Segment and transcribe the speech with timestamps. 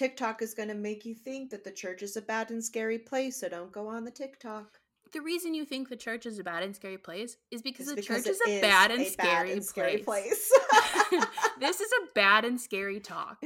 [0.00, 2.96] TikTok is going to make you think that the church is a bad and scary
[2.98, 4.78] place, so don't go on the TikTok.
[5.12, 7.96] The reason you think the church is a bad and scary place is because It's
[7.96, 10.50] the because church is a is bad and, a scary, bad and scary place.
[11.10, 11.26] place.
[11.60, 13.36] this is a bad and scary talk.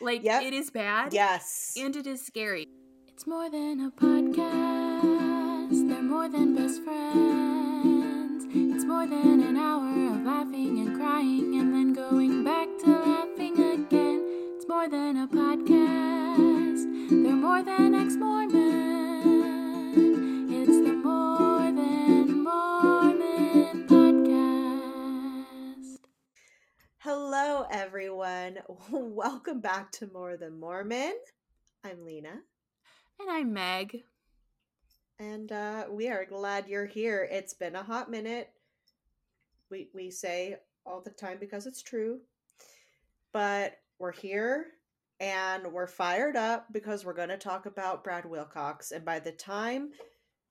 [0.00, 0.42] Like Yep.
[0.44, 1.72] it is bad yes.
[1.76, 2.68] and it is scary.
[3.08, 5.88] It's more than a podcast.
[5.88, 8.44] They're more than best friends.
[8.54, 13.23] It's more than an hour of laughing and crying and then going back to laughing
[14.68, 17.10] more than a podcast.
[17.10, 19.92] They're more than ex Mormon.
[20.52, 25.98] It's the More Than Mormon podcast.
[26.98, 28.58] Hello, everyone.
[28.90, 31.14] Welcome back to More Than Mormon.
[31.84, 32.40] I'm Lena,
[33.20, 34.02] And I'm Meg.
[35.18, 37.28] and uh, we are glad you're here.
[37.30, 38.50] It's been a hot minute.
[39.70, 42.20] We we say all the time because it's true,
[43.32, 44.66] but we're here
[45.18, 48.90] and we're fired up because we're going to talk about Brad Wilcox.
[48.90, 49.92] And by the time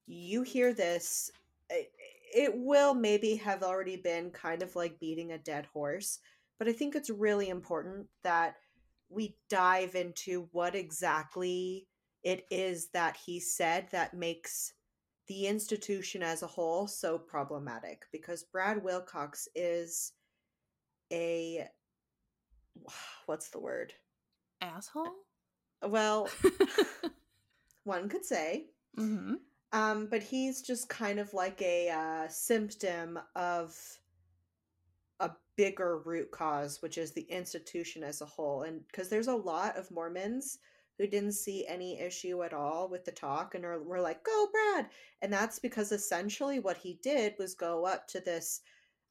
[0.08, 1.30] you hear this,
[1.70, 6.18] it, will maybe have already been kind of like beating a dead horse.
[6.58, 8.56] But I think it's really important that
[9.08, 11.86] we dive into what exactly
[12.24, 14.74] it is that he said that makes
[15.28, 20.14] the institution as a whole so problematic because Brad Wilcox is
[21.12, 21.68] a
[23.26, 23.94] what's the word?
[24.62, 25.12] Asshole?
[25.82, 26.30] Well,
[27.84, 28.68] one could say.
[28.98, 29.36] mm-hmm.
[29.72, 33.76] Um, but he's just kind of like a uh, symptom of
[35.20, 38.62] a bigger root cause, which is the institution as a whole.
[38.64, 40.60] And because there's a lot of Mormons
[41.00, 44.48] who didn't see any issue at all with the talk and are, were like, go,
[44.52, 44.90] Brad.
[45.24, 48.62] And that's because essentially what he did was go up to this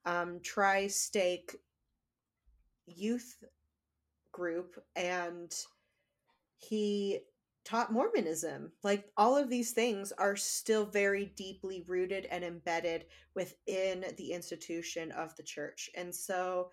[0.04, 1.56] um, tri stake
[2.96, 3.42] youth
[4.32, 5.54] group and
[6.58, 7.20] he
[7.64, 8.72] taught Mormonism.
[8.82, 15.12] Like all of these things are still very deeply rooted and embedded within the institution
[15.12, 15.90] of the church.
[15.96, 16.70] And so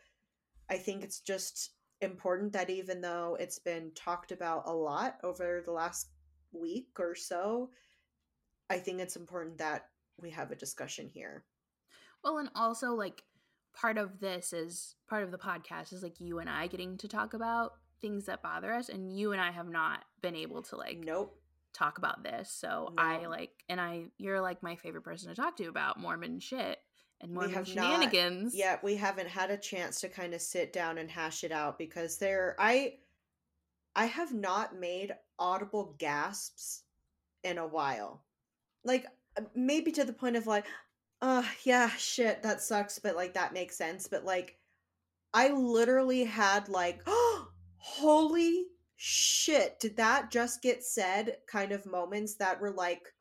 [0.70, 1.72] I think it's just
[2.02, 6.10] important that even though it's been talked about a lot over the last
[6.52, 7.70] week or so,
[8.70, 9.86] I think it's important that
[10.22, 11.44] we have a discussion here.
[12.24, 13.24] Well, and also like
[13.74, 17.08] part of this is part of the podcast is like you and I getting to
[17.08, 20.76] talk about things that bother us, and you and I have not been able to
[20.78, 21.38] like Nope.
[21.74, 22.52] talk about this.
[22.52, 26.40] So I like, and I you're like my favorite person to talk to about Mormon
[26.40, 26.80] shit
[27.22, 28.56] and We Mormon not shenanigans.
[28.56, 31.78] Yeah, we haven't had a chance to kind of sit down and hash it out
[31.78, 32.96] because there I
[33.96, 36.84] I have not made audible gasps
[37.44, 38.24] in a while.
[38.86, 39.06] Like
[39.56, 40.66] maybe to the point of like,
[41.22, 44.58] uh yeah, shit, that sucks, but like that makes sense, but like
[45.34, 47.48] I literally had like, oh,
[47.78, 48.66] holy
[48.98, 53.14] shit, did that just get said kind of moments that were like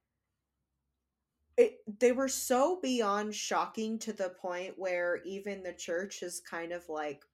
[1.58, 6.72] it, they were so beyond shocking to the point where even the church has kind
[6.72, 7.24] of like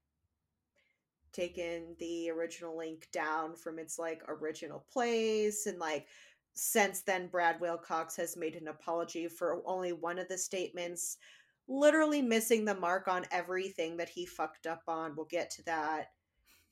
[1.32, 6.06] taken the original link down from its like original place and like
[6.54, 11.19] since then brad wilcox has made an apology for only one of the statements
[11.66, 16.09] literally missing the mark on everything that he fucked up on we'll get to that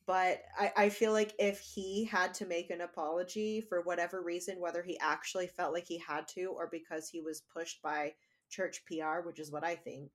[0.05, 4.59] but I, I feel like if he had to make an apology for whatever reason,
[4.59, 8.13] whether he actually felt like he had to or because he was pushed by
[8.49, 10.11] church PR, which is what I think.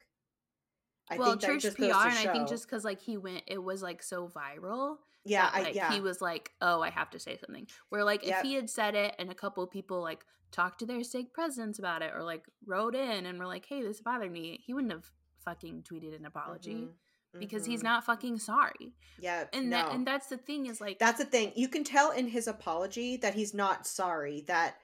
[1.11, 3.83] I well, think church PR, and I think just because like he went, it was
[3.83, 4.97] like so viral.
[5.25, 8.05] yeah, that, I, like, yeah, he was like, "Oh, I have to say something." Where
[8.05, 8.37] like Yep.
[8.39, 11.33] if he had said it and a couple of people like talked to their stake
[11.35, 14.73] presidents about it or like wrote in and were like, "Hey, this bothered me," he
[14.75, 15.11] wouldn't have
[15.45, 16.89] fucking tweeted an apology
[17.35, 17.85] Mhm, because he's mhm.
[17.85, 18.93] not fucking sorry.
[19.19, 19.77] Yeah, And no.
[19.77, 21.53] that and that's the thing is like that's the thing.
[21.57, 24.43] You can tell in his apology that he's not sorry.
[24.47, 24.77] That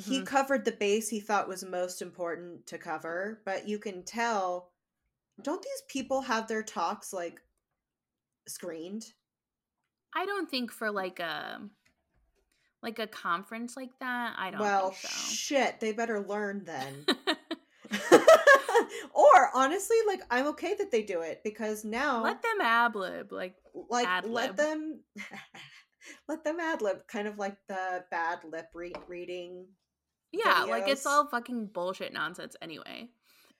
[0.00, 0.26] he mhm.
[0.26, 4.70] covered the base he thought was most important to cover, but you can tell.
[5.42, 7.40] Don't these people have their talks like
[8.48, 9.04] screened?
[10.14, 11.60] I don't think for like a
[12.82, 14.34] like a conference like that.
[14.36, 15.34] I don't well, think so.
[15.34, 17.06] shit, they better learn then.
[19.12, 23.32] or honestly, like I'm okay that they do it because now, Let them ad lib.
[23.32, 23.56] Like
[23.88, 24.34] like, ad-lib.
[24.34, 25.00] let them,
[26.28, 29.66] let them ad lib, kind of like the bad lip re- reading.
[30.32, 33.08] Yeah, like it's all fucking bullshit nonsense anyway.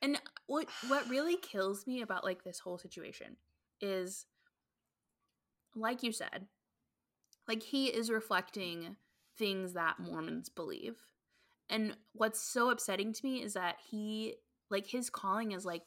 [0.01, 3.37] And what what really kills me about like this whole situation
[3.81, 4.25] is
[5.75, 6.47] like you said,
[7.47, 8.95] like he is reflecting
[9.37, 10.97] things that Mormons believe.
[11.69, 14.35] And what's so upsetting to me is that he
[14.69, 15.83] like his calling is like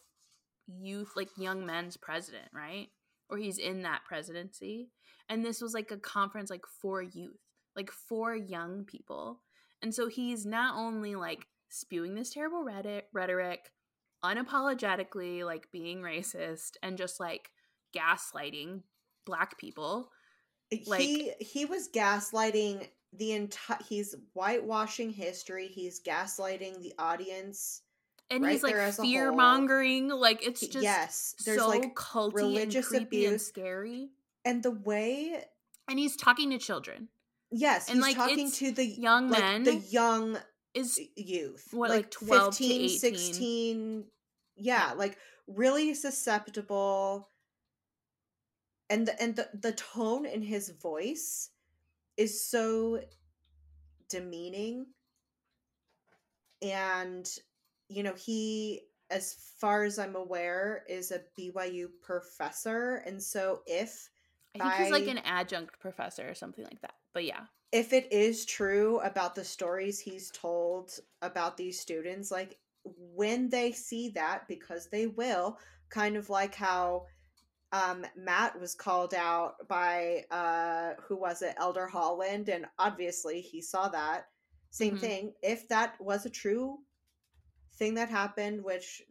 [0.67, 2.89] youth like young men's president, right?
[3.33, 4.91] or he's in that presidency.
[5.29, 7.41] And this was like a conference like for youth,
[7.75, 9.41] like for young people.
[9.83, 12.65] And so he's not only like spewing this terrible
[13.13, 13.73] rhetoric,
[14.25, 17.51] unapologetically like being racist and just like
[17.97, 18.83] gaslighting
[19.27, 20.11] black people.
[20.73, 27.83] Uh, like, he he was gaslighting the entire he's whitewashing history, he's gaslighting the audience
[28.31, 30.09] and right he's like fear mongering.
[30.09, 33.31] Like it's just yes, there's so like culty religious and creepy abuse.
[33.31, 34.09] and scary.
[34.45, 35.45] And the way,
[35.89, 37.09] and he's talking to children.
[37.53, 40.39] Yes, and like talking to the young like, men, the young
[40.75, 44.05] is youth, what like, like 12 15, 16.
[44.57, 47.29] Yeah, like really susceptible.
[48.89, 51.51] And the and the, the tone in his voice
[52.17, 53.01] is so
[54.09, 54.87] demeaning
[56.63, 57.29] and
[57.93, 63.03] you know, he, as far as I'm aware, is a BYU professor.
[63.07, 64.09] And so if
[64.55, 66.95] I think by, he's like an adjunct professor or something like that.
[67.13, 67.43] But yeah.
[67.73, 70.93] If it is true about the stories he's told
[71.23, 77.07] about these students, like when they see that, because they will, kind of like how
[77.73, 83.63] um, Matt was called out by uh, who was it, Elder Holland, and obviously he
[83.63, 84.27] saw that.
[84.71, 85.01] Same mm-hmm.
[85.01, 85.33] thing.
[85.43, 86.79] If that was a true
[87.77, 89.03] thing that happened, which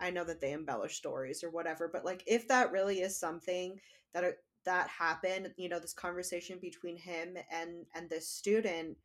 [0.00, 3.78] I know that they embellish stories or whatever, but like if that really is something
[4.12, 4.24] that
[4.64, 8.96] that happened, you know, this conversation between him and and this student,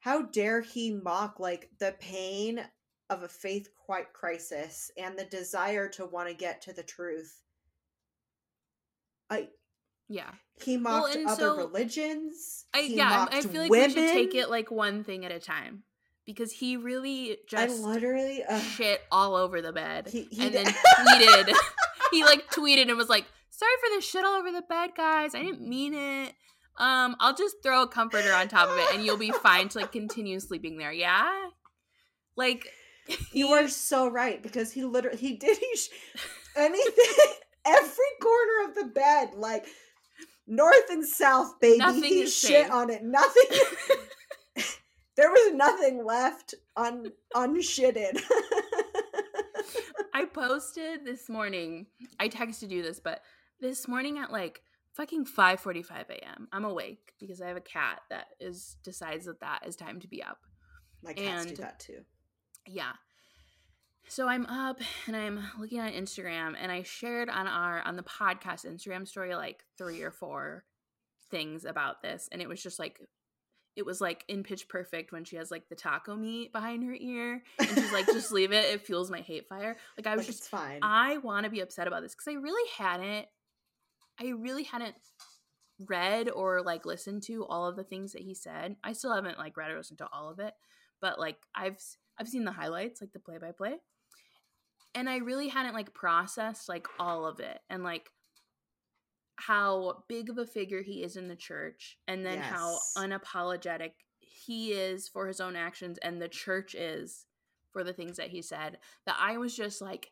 [0.00, 2.60] how dare he mock like the pain
[3.08, 7.42] of a faith quite crisis and the desire to want to get to the truth.
[9.30, 9.48] I
[10.08, 10.30] yeah.
[10.62, 12.64] He mocked well, other so, religions.
[12.72, 13.88] I yeah, I feel like women.
[13.88, 15.82] we should take it like one thing at a time
[16.26, 20.54] because he really just I literally uh, shit all over the bed he, he and
[20.54, 20.66] then
[20.98, 21.54] tweeted
[22.10, 23.24] he like tweeted and was like
[23.56, 26.34] sorry for the shit all over the bed guys i didn't mean it
[26.78, 29.78] um i'll just throw a comforter on top of it and you'll be fine to
[29.78, 31.30] like continue sleeping there yeah
[32.36, 32.68] like
[33.06, 35.88] he, you are so right because he literally he did he sh-
[36.54, 37.04] anything
[37.66, 39.66] every corner of the bed like
[40.46, 42.70] north and south baby nothing he shit safe.
[42.70, 43.58] on it nothing
[45.16, 48.20] there was nothing left un unshitted.
[50.14, 51.86] I posted this morning.
[52.20, 53.22] I texted you this, but
[53.60, 54.62] this morning at like
[54.94, 56.48] fucking 5:45 a.m.
[56.52, 60.08] I'm awake because I have a cat that is decides that that is time to
[60.08, 60.38] be up.
[61.02, 62.00] My cats and, do that too.
[62.66, 62.92] Yeah.
[64.08, 68.02] So I'm up and I'm looking on Instagram and I shared on our on the
[68.02, 70.64] podcast Instagram story like three or four
[71.30, 73.00] things about this and it was just like
[73.74, 76.94] it was like in pitch perfect when she has like the taco meat behind her
[76.98, 80.20] ear and she's like just leave it it fuels my hate fire like i was
[80.20, 83.26] like, just fine i want to be upset about this because i really hadn't
[84.20, 84.96] i really hadn't
[85.78, 89.38] read or like listened to all of the things that he said i still haven't
[89.38, 90.54] like read or listened to all of it
[91.00, 91.78] but like i've
[92.18, 93.74] i've seen the highlights like the play by play
[94.94, 98.10] and i really hadn't like processed like all of it and like
[99.38, 102.50] how big of a figure he is in the church and then yes.
[102.50, 103.92] how unapologetic
[104.46, 107.26] he is for his own actions and the church is
[107.76, 110.10] for the things that he said that I was just like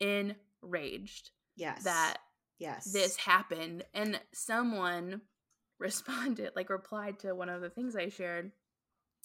[0.00, 1.32] enraged.
[1.54, 1.84] Yes.
[1.84, 2.16] That
[2.58, 2.92] yes.
[2.92, 5.22] This happened and someone
[5.78, 8.52] responded like replied to one of the things I shared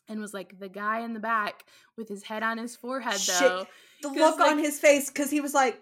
[0.07, 1.63] and was like the guy in the back
[1.95, 3.67] with his head on his forehead though.
[4.01, 5.81] The look like, on his face cuz he was like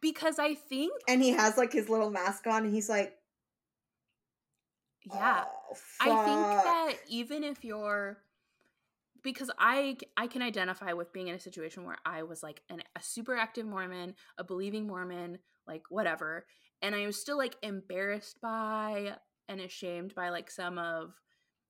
[0.00, 3.16] because I think and he has like his little mask on and he's like
[5.06, 5.44] yeah.
[5.46, 8.18] Oh, I think that even if you're
[9.22, 12.82] because I I can identify with being in a situation where I was like an,
[12.96, 15.38] a super active Mormon, a believing Mormon,
[15.70, 16.44] like whatever,
[16.82, 19.16] and I was still like embarrassed by
[19.48, 21.14] and ashamed by like some of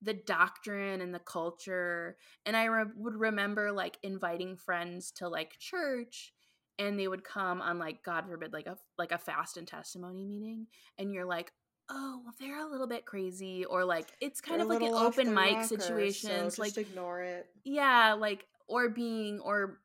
[0.02, 2.16] the doctrine and the culture
[2.47, 6.33] and I re- would remember like inviting friends to like church
[6.78, 10.25] and they would come on like god forbid like a like a fast and testimony
[10.25, 10.66] meeting
[10.99, 11.52] and you're like
[11.90, 14.95] oh well they're a little bit crazy or like it's kind they're of like an
[14.95, 17.47] open mic situation so like ignore it.
[17.64, 19.80] Yeah like or being or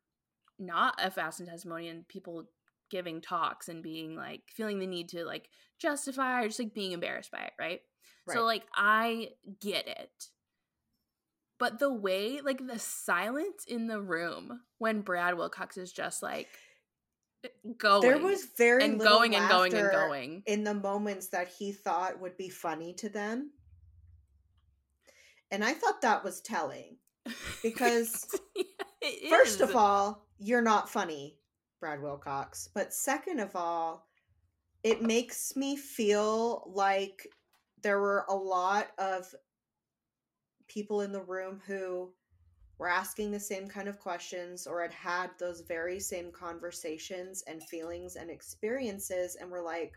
[0.58, 2.46] not a fast and testimony and people
[2.90, 5.50] giving talks and being like feeling the need to like
[5.80, 7.82] justify or just like being embarrassed by it right,
[8.28, 8.34] right.
[8.36, 10.30] so like i get it
[11.60, 16.48] but the way like the silence in the room when brad wilcox is just like
[17.44, 18.02] eh, going.
[18.02, 22.20] There was very and going and going and going in the moments that he thought
[22.20, 23.52] would be funny to them.
[25.52, 26.98] And I thought that was telling
[27.64, 31.38] because yeah, first of all, you're not funny,
[31.86, 32.68] Brad Wilcox.
[32.74, 34.08] But second of all,
[34.82, 37.28] it makes me feel like
[37.84, 39.32] there were a lot of
[40.68, 42.12] people in the room who
[42.80, 47.62] were asking the same kind of questions or had had those very same conversations and
[47.62, 49.94] feelings and experiences and were like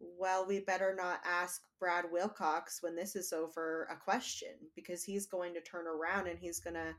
[0.00, 5.26] well we better not ask Brad Wilcox when this is over a question because he's
[5.26, 6.94] going to turn around and he's going to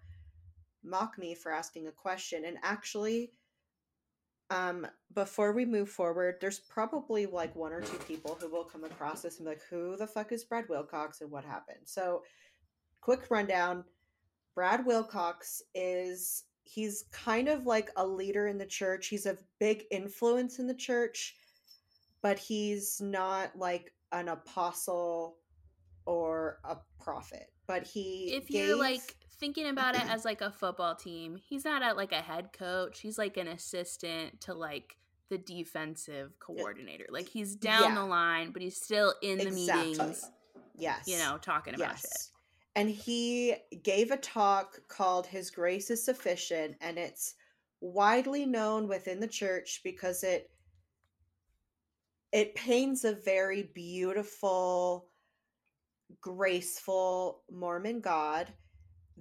[0.84, 3.32] mock me for asking a question and actually
[4.50, 8.84] um before we move forward there's probably like one or two people who will come
[8.84, 12.24] across this and be like who the fuck is Brad Wilcox and what happened so
[13.02, 13.84] quick rundown
[14.56, 19.08] Brad Wilcox is he's kind of like a leader in the church.
[19.08, 21.36] He's a big influence in the church,
[22.22, 25.38] but he's not like an apostle
[26.06, 27.52] or a prophet.
[27.68, 31.84] But he If you're like thinking about it as like a football team, he's not
[31.84, 33.00] at like a head coach.
[33.00, 34.98] He's like an assistant to like
[35.30, 37.06] the defensive coordinator.
[37.10, 37.96] Like he's down Yeah.
[37.96, 39.92] the line, but he's still in the Exactly.
[39.92, 40.26] meetings,
[40.76, 42.32] yes, you know, talking about yes.
[42.76, 47.34] And he gave a talk called His Grace is Sufficient, and it's
[47.82, 50.52] widely known within the church because it
[52.32, 55.10] it paints a very beautiful,
[56.22, 58.54] graceful Mormon God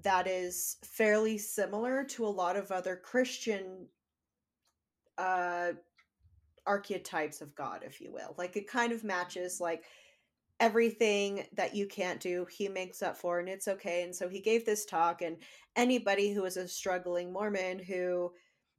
[0.03, 3.87] that is fairly similar to a lot of other Christian
[5.19, 5.73] uh
[6.67, 8.35] archetypes of God, if you will.
[8.37, 9.85] Like it kind of matches like
[10.59, 14.03] everything that you can't do, he makes up for, and it's okay.
[14.03, 15.37] And so he gave this talk, and
[15.77, 18.33] anybody who is a struggling Mormon who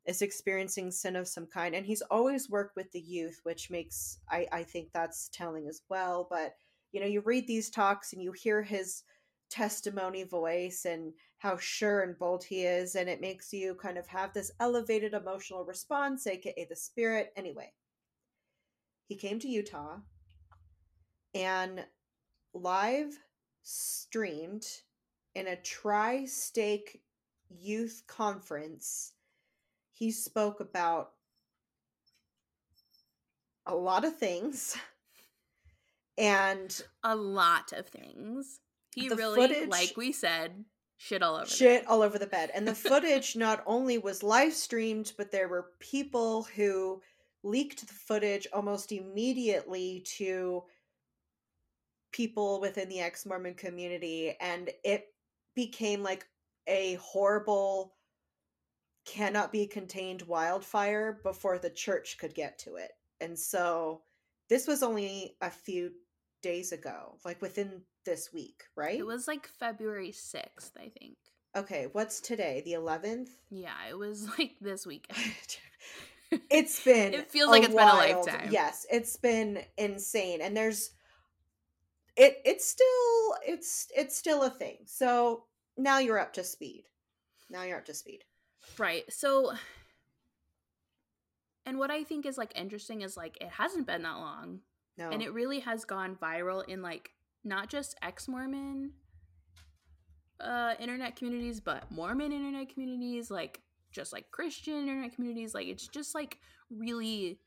[0.06, 4.20] is experiencing sin of some kind, and he's always worked with the youth, which makes
[4.30, 6.28] I, I think that's telling as well.
[6.30, 6.56] But
[6.92, 9.04] you know, you read these talks and you hear his
[9.50, 14.08] testimony voice and how sure and bold he is, and it makes you kind of
[14.08, 17.32] have this elevated emotional response, aka the spirit.
[17.36, 17.72] Anyway,
[19.08, 19.98] he came to Utah
[21.34, 21.86] and
[22.54, 23.20] live
[23.63, 24.66] streamed
[25.36, 27.01] in a tri stake
[27.50, 29.13] youth conference.
[29.94, 31.12] He spoke about
[33.66, 34.77] a lot of things.
[36.20, 38.60] And A lot of things.
[38.98, 40.66] He The really, footage- like we said,
[40.98, 41.46] shit all over.
[41.46, 41.88] the shit bed.
[41.89, 42.51] all over the bed.
[42.54, 47.01] And the footage not only was live streamed, but there were people who
[47.44, 50.63] leaked the footage almost immediately to
[52.12, 54.36] people within the ex Mormon community.
[54.42, 55.13] And it
[55.56, 56.25] became like
[56.68, 57.94] a horrible,
[59.06, 62.92] cannot be contained wildfire before the church could get to it.
[63.22, 64.01] And so
[64.50, 65.92] this was only a few
[66.42, 68.98] days ago, like within this week, right?
[68.98, 71.18] It was like February 6th, I think.
[71.56, 72.64] Okay, what's today?
[72.66, 73.28] The 11th?
[73.52, 75.58] Yeah, it was like this weekend.
[76.50, 78.50] it's been It feels like it's been a lifetime.
[78.50, 80.40] Yes, it's been insane.
[80.42, 80.92] And there's
[82.16, 84.78] it it's still it's it's still a thing.
[84.86, 85.44] So
[85.78, 86.86] now you're up to speed.
[87.50, 88.24] Now you're up to speed.
[88.78, 89.04] Right.
[89.12, 89.54] So
[91.66, 94.60] and what I think is like interesting is like it hasn't been that long
[94.98, 95.10] No.
[95.10, 97.12] and it really has gone viral in like
[97.48, 98.92] not just ex-Mormon
[100.39, 103.62] uh internet communities but Mormon internet communities like
[103.92, 106.38] just like Christian internet communities like it's just like
[106.70, 107.39] really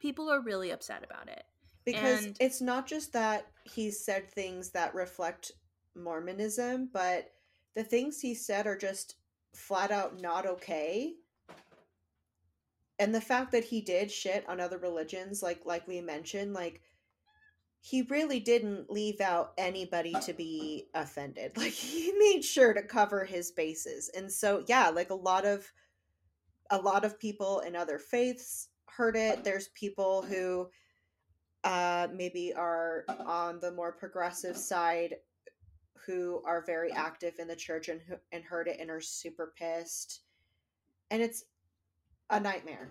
[0.00, 1.44] people are really upset about it.
[1.84, 5.52] because and- it's not just that he said things that reflect
[5.94, 7.32] Mormonism, but
[7.74, 9.16] the things he said are just
[9.54, 11.14] flat out not okay.
[12.98, 16.82] And the fact that he did shit on other religions, like like we mentioned, like
[17.82, 21.52] he really didn't leave out anybody to be offended.
[21.56, 24.10] Like he made sure to cover his bases.
[24.14, 25.70] And so yeah, like a lot of
[26.70, 29.44] a lot of people in other faiths heard it.
[29.44, 30.68] There's people who
[31.64, 35.16] uh maybe are on the more progressive side
[36.06, 39.52] who are very active in the church and who- and heard it and are super
[39.56, 40.20] pissed.
[41.10, 41.44] And it's
[42.30, 42.90] a nightmare.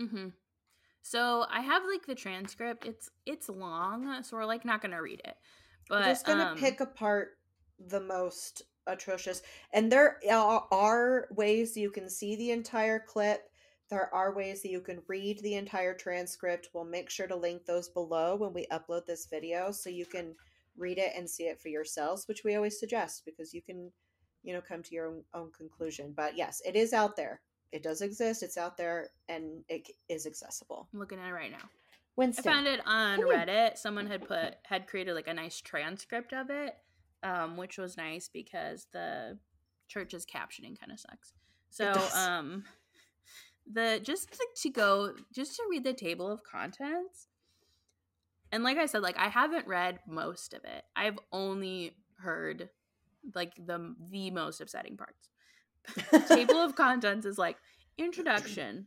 [0.00, 0.28] Mm-hmm.
[1.02, 2.86] So I have like the transcript.
[2.86, 5.36] It's it's long, so we're like not gonna read it.
[5.88, 7.38] But We're just gonna um, pick apart
[7.88, 9.42] the most atrocious.
[9.72, 13.48] And there are, are ways you can see the entire clip.
[13.90, 16.70] There are ways that you can read the entire transcript.
[16.72, 20.34] We'll make sure to link those below when we upload this video so you can
[20.78, 23.90] read it and see it for yourselves, which we always suggest because you can,
[24.42, 26.14] you know, come to your own, own conclusion.
[26.16, 27.42] But yes, it is out there.
[27.72, 28.42] It does exist.
[28.42, 30.88] It's out there and it is accessible.
[30.92, 31.68] I'm looking at it right now.
[32.18, 33.20] I found it on.
[33.20, 33.78] Reddit.
[33.78, 36.76] Someone had put had created like a nice transcript of it,
[37.22, 39.38] um, which was nice because the
[39.88, 41.32] church's captioning kind of sucks.
[41.70, 42.64] So um,
[43.70, 47.28] the just to, to go just to read the table of contents.
[48.50, 50.84] And like I said, like I haven't read most of it.
[50.94, 52.68] I've only heard
[53.34, 55.30] like the the most upsetting parts.
[56.28, 57.56] Table of contents is like
[57.98, 58.86] introduction,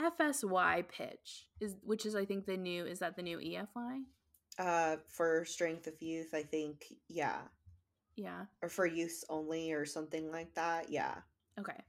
[0.00, 4.02] FSY pitch is which is I think the new is that the new EFY?
[4.58, 7.38] Uh for strength of youth, I think yeah.
[8.16, 8.44] Yeah.
[8.62, 10.90] Or for youth only or something like that.
[10.90, 11.14] Yeah.
[11.58, 11.82] Okay.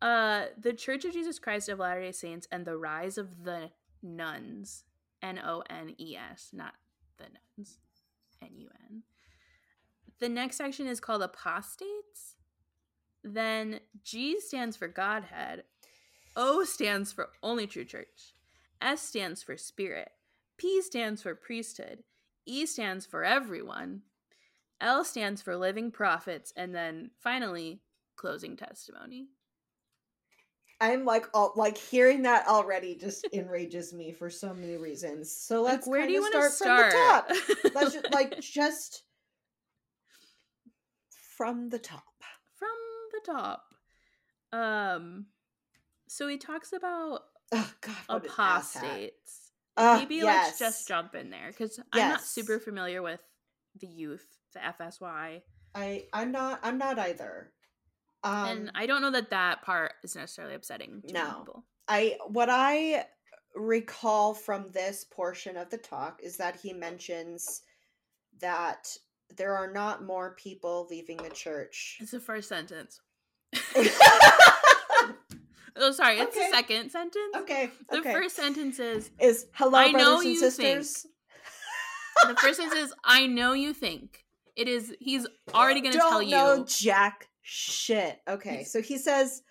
[0.00, 3.70] Uh The Church of Jesus Christ of Latter-day Saints and the Rise of the
[4.04, 4.84] Nones.
[5.22, 6.74] N O N E S, not
[7.16, 7.78] the nuns.
[8.42, 9.02] N U N.
[10.18, 12.36] The next section is called apostates.
[13.24, 15.64] Then G stands for Godhead.
[16.36, 18.34] O stands for only true church.
[18.80, 20.10] S stands for spirit.
[20.56, 22.02] P stands for priesthood.
[22.46, 24.02] E stands for everyone.
[24.80, 26.52] L stands for living prophets.
[26.56, 27.80] And then finally,
[28.16, 29.28] closing testimony.
[30.80, 35.30] I'm like all like hearing that already just enrages me for so many reasons.
[35.30, 37.74] So let's like, where do you want to start, start from the top?
[37.74, 39.04] let's just, like just
[41.36, 42.02] from the top.
[43.24, 43.64] Top.
[44.52, 45.26] Um
[46.08, 47.20] so he talks about
[47.52, 49.52] oh, God, apostates.
[49.76, 50.46] Uh, Maybe yes.
[50.46, 51.86] let's just jump in there because yes.
[51.92, 53.20] I'm not super familiar with
[53.80, 55.40] the youth, the FSY.
[55.74, 57.52] I I'm not I'm not either.
[58.24, 61.38] Um, and I don't know that that part is necessarily upsetting to no.
[61.38, 61.64] people.
[61.88, 63.06] I what I
[63.54, 67.62] recall from this portion of the talk is that he mentions
[68.40, 68.96] that
[69.36, 71.98] there are not more people leaving the church.
[72.00, 73.00] It's the first sentence.
[75.76, 76.48] oh, sorry, it's Okay.
[76.50, 77.36] the second sentence.
[77.36, 77.70] Okay.
[77.90, 78.12] The okay.
[78.12, 81.06] first sentence is is hello, I know brothers and you sisters.
[82.28, 84.24] the first sentence is I know you think.
[84.56, 88.20] It is he's already gonna Don't tell you know jack shit.
[88.28, 89.42] Okay, He's- so he says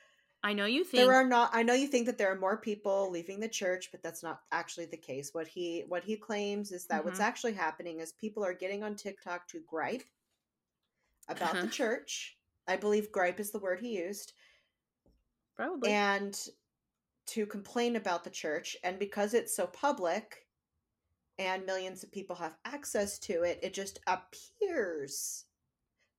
[0.43, 1.51] I know you think there are not.
[1.53, 4.41] I know you think that there are more people leaving the church, but that's not
[4.51, 5.29] actually the case.
[5.34, 7.24] What he what he claims is that what's Mhm.
[7.24, 10.01] actually happening is people are getting on TikTok to gripe
[11.29, 11.62] about Uh-huh.
[11.65, 12.37] the church.
[12.72, 14.34] I believe gripe is the word he used,
[15.55, 16.40] probably and
[17.27, 18.75] to complain about the church.
[18.84, 20.48] And because it's so public,
[21.38, 25.46] and millions of people have access to it, it just appears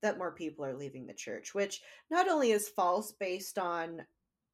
[0.02, 4.02] that more people are leaving the church, which not only is false based on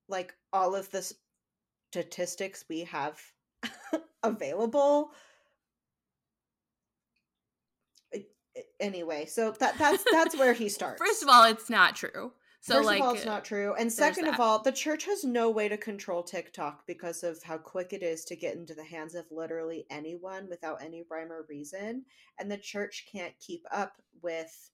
[0.09, 1.11] like all of the
[1.91, 3.19] statistics we have
[4.23, 5.13] available.
[8.15, 11.01] I- I- Anyway, so that that's that's where he starts.
[11.01, 12.33] First of all, it's not true.
[12.61, 13.75] So First like of all, it's not true.
[13.79, 17.57] And second of all, the church has no way to control TikTok because of how
[17.57, 21.47] quick it is to get into the hands of literally anyone without any rhyme or
[21.49, 22.05] reason.
[22.39, 24.71] And the church can't keep up with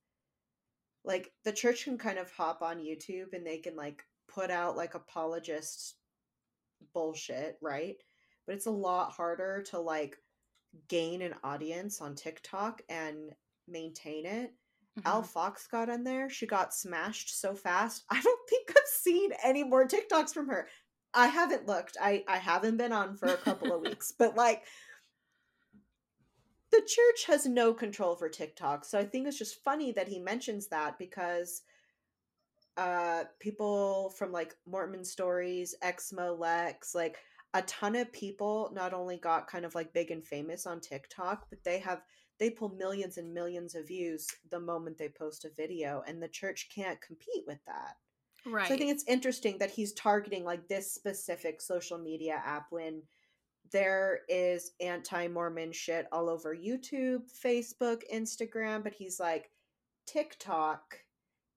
[1.04, 4.76] like the church can kind of hop on YouTube and they can like put out
[4.76, 5.96] like apologist
[6.94, 7.96] bullshit, right?
[8.46, 10.16] But it's a lot harder to like
[10.88, 13.34] gain an audience on TikTok and
[13.68, 14.52] maintain it.
[15.04, 15.26] Al Mhm.
[15.26, 16.30] Fox got in there.
[16.30, 18.04] She got smashed so fast.
[18.10, 20.68] I don't think I've seen any more TikToks from her.
[21.12, 21.96] I haven't looked.
[22.00, 24.64] I I haven't been on for a couple of weeks, but like
[26.70, 28.84] the church has no control over TikTok.
[28.84, 31.62] So I think it's just funny that he mentions that because
[32.76, 37.18] uh people from like Mormon Stories, Exmo Lex, like
[37.54, 41.46] a ton of people not only got kind of like big and famous on TikTok,
[41.50, 42.02] but they have
[42.38, 46.28] they pull millions and millions of views the moment they post a video and the
[46.28, 47.96] church can't compete with that.
[48.46, 48.66] right.
[48.66, 53.02] So I think it's interesting that he's targeting like this specific social media app when
[53.72, 59.50] there is anti-Mormon shit all over YouTube, Facebook, Instagram, but he's like
[60.06, 60.98] TikTok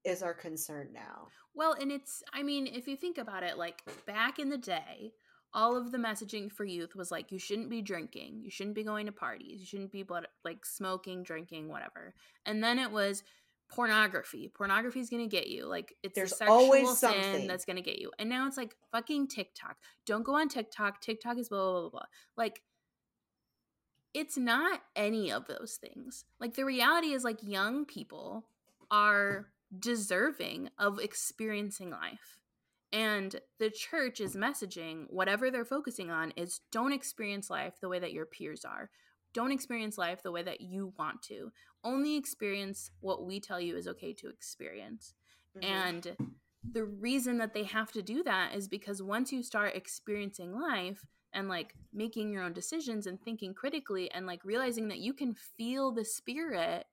[0.06, 1.28] is our concern now.
[1.54, 5.12] Well, and it's, I mean, if you think about it, like back in the day,
[5.54, 8.84] all of the messaging for youth was like, you shouldn't be drinking, you shouldn't be
[8.84, 12.14] going to parties, you shouldn't be blood, like smoking, drinking, whatever.
[12.46, 13.24] And then it was
[13.70, 14.52] pornography.
[14.54, 15.66] Pornography is going to get you.
[15.66, 17.48] Like, it's There's a sexual always sin something.
[17.48, 18.12] that's going to get you.
[18.20, 19.78] And now it's like fucking TikTok.
[20.06, 21.02] Don't go on TikTok.
[21.02, 22.06] TikTok is blah, blah, blah, blah.
[22.36, 22.62] Like,
[24.14, 26.26] it's not any of those things.
[26.40, 28.48] Like, the reality is, like, young people
[28.90, 32.38] are deserving of experiencing life.
[32.92, 38.00] And the church is messaging whatever they're focusing on is don't experience life the way
[38.00, 38.90] that your peers are.
[39.34, 41.52] Don't experience life the way that you want to.
[41.84, 45.14] Only experience what we tell you is okay to experience.
[45.56, 45.64] Mhm.
[45.64, 46.18] And
[46.64, 51.06] the reason that they have to do that is because once you start experiencing life
[51.34, 55.34] and like making your own decisions and thinking critically and like realizing that you can
[55.34, 56.86] feel the spirit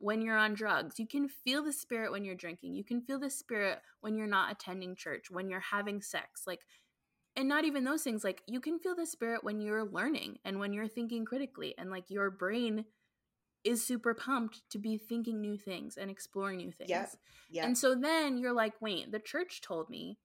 [0.00, 3.18] when you're on drugs, you can feel the spirit when you're drinking, you can feel
[3.18, 6.42] the spirit when you're not attending church, when you're having sex.
[6.46, 6.60] Like
[7.36, 10.58] and not even those things like you can feel the spirit when you're learning and
[10.58, 12.84] when you're thinking critically and like your brain
[13.62, 16.90] is super pumped to be thinking new things and exploring new things.
[16.90, 17.06] Yeah.
[17.50, 17.66] Yeah.
[17.66, 20.18] And so then you're like, wait, the church told me,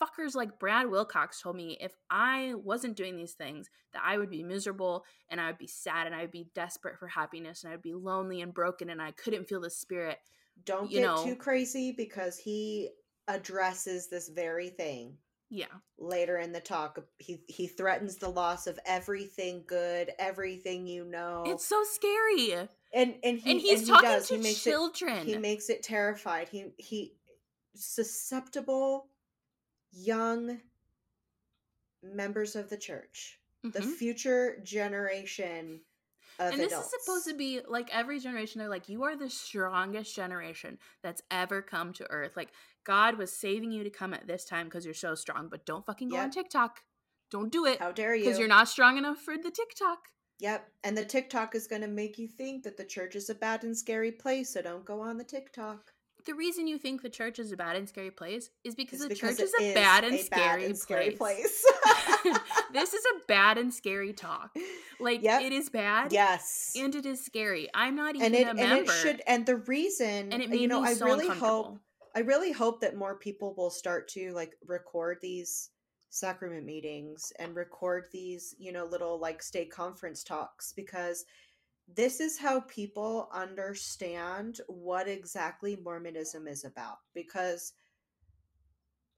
[0.00, 4.30] fuckers like Brad Wilcox told me if I wasn't doing these things, that I would
[4.30, 7.72] be miserable and I would be sad and I would be desperate for happiness and
[7.72, 10.18] I'd be lonely and broken and I couldn't feel the spirit.
[10.64, 12.90] Don't you get know- too crazy because he
[13.28, 15.16] addresses this very thing
[15.48, 15.66] Yeah.
[15.98, 16.98] later in the talk.
[17.18, 21.44] He he threatens the loss of everything good, everything you know.
[21.46, 22.52] It's so scary.
[22.92, 24.28] and and he and he's he talking does.
[24.28, 25.18] to he children.
[25.18, 26.48] it he makes it terrified.
[26.48, 27.14] He he
[27.74, 29.08] susceptible
[29.94, 30.60] young
[32.02, 33.40] members of the church.
[33.62, 33.94] The Mhm.
[33.96, 35.84] future generation
[36.38, 36.92] of and this adults.
[36.92, 41.22] is supposed to be like every generation they're like you are the strongest generation that's
[41.30, 42.50] ever come to earth like
[42.82, 45.86] god was saving you to come at this time because you're so strong but don't
[45.86, 46.82] fucking go on tiktok
[47.30, 48.24] don't do it How dare you?
[48.24, 50.08] because you're not strong enough for the tiktok
[50.40, 50.68] Yep.
[50.82, 53.62] And the TikTok is going to make you think that the church is a bad
[53.62, 55.93] and scary place, so don't go on the TikTok.
[56.26, 59.08] The reason you think the church is a bad and scary place is because It's
[59.08, 61.64] the because church is a bad and, a scary, bad and scary place,
[62.22, 62.38] place.
[62.72, 64.50] this is a bad and scary talk
[65.00, 65.42] like Yep.
[65.42, 66.72] it is bad yes.
[66.76, 69.44] and it is scary i'm not even And it a and member it should and
[69.44, 71.78] the reason and it made you know me I so really hope
[72.16, 75.70] I really hope that more people will start to like record these
[76.10, 81.24] sacrament meetings and record these, you know, little like stake conference talks because
[81.92, 87.72] this is how people understand what exactly Mormonism is about because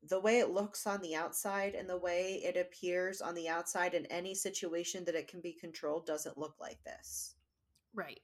[0.08, 3.94] the way it looks on the outside and the way it appears on the outside
[3.94, 7.34] in any situation that it can be controlled doesn't look like this.
[7.94, 8.20] right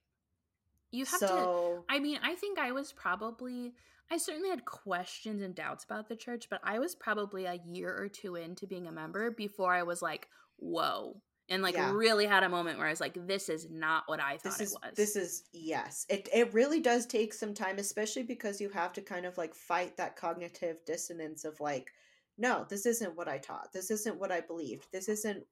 [0.93, 3.73] you have to I mean, I think I was probably
[4.11, 7.97] I certainly had questions and doubts about the church, but I was probably a year
[7.97, 11.93] or two into being a member before I was like, "Whoa." And like Yeah.
[11.93, 14.73] really had a moment where I was like, "This is not what I thought is
[14.73, 16.07] it was." this is yes.
[16.09, 19.55] It it really does take some time especially because you have to kind of like
[19.55, 21.93] fight that cognitive dissonance of like
[22.39, 23.73] no this isn't what i taught.
[23.73, 24.89] This isn't what i believed.
[24.93, 25.47] This isn't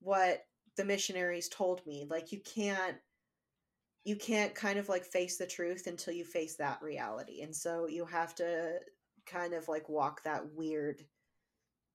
[0.00, 2.06] what the missionaries told me.
[2.08, 2.98] Like you can't
[4.04, 7.86] you can't kind of like face the truth until you face that reality and so
[7.86, 8.78] you have to
[9.26, 11.04] kind of like walk that weird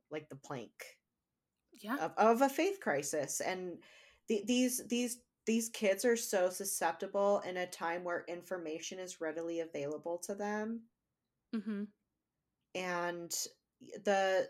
[0.10, 0.97] like the plank
[1.82, 1.98] yeah.
[1.98, 3.78] of, of a faith crisis and
[4.30, 9.62] the, these these these kids are so susceptible in a time where information is readily
[9.62, 10.82] available to them
[11.56, 11.88] Mhm.
[12.76, 13.32] and
[14.04, 14.50] the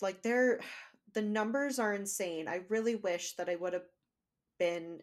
[0.00, 0.60] like they're
[1.14, 3.86] the numbers are insane i really wish that i would have
[4.58, 5.00] been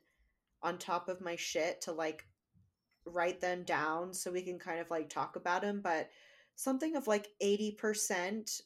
[0.61, 2.25] on top of my shit to like
[3.05, 6.09] write them down so we can kind of like talk about them but
[6.55, 8.61] something of like 80%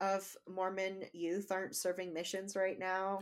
[0.00, 3.20] of mormon youth aren't serving missions right now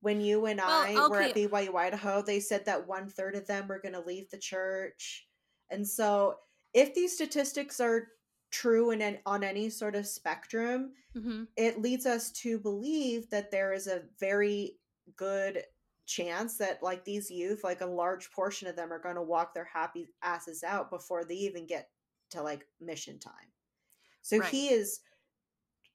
[0.00, 3.46] when you and Well, i were at byu idaho they said that one third of
[3.46, 5.26] them were going to leave the church
[5.70, 6.36] and so
[6.74, 8.08] if these statistics are
[8.50, 11.46] true in an, on any sort of spectrum Mhm.
[11.56, 14.78] it leads us to believe that there is a very
[15.16, 15.62] good
[16.06, 19.54] chance that like these youth like a large portion of them are going to walk
[19.54, 21.90] their happy asses out before they even get
[22.30, 23.52] to like mission time
[24.22, 24.50] so Right.
[24.50, 25.00] he is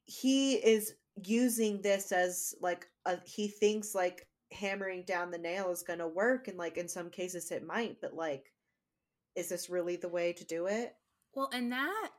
[0.08, 5.82] he is using this as like a, he thinks like hammering down the nail is
[5.82, 8.52] going to work and like in some cases it might but like
[9.36, 10.94] is this really the way to do it
[11.34, 12.10] Well, and that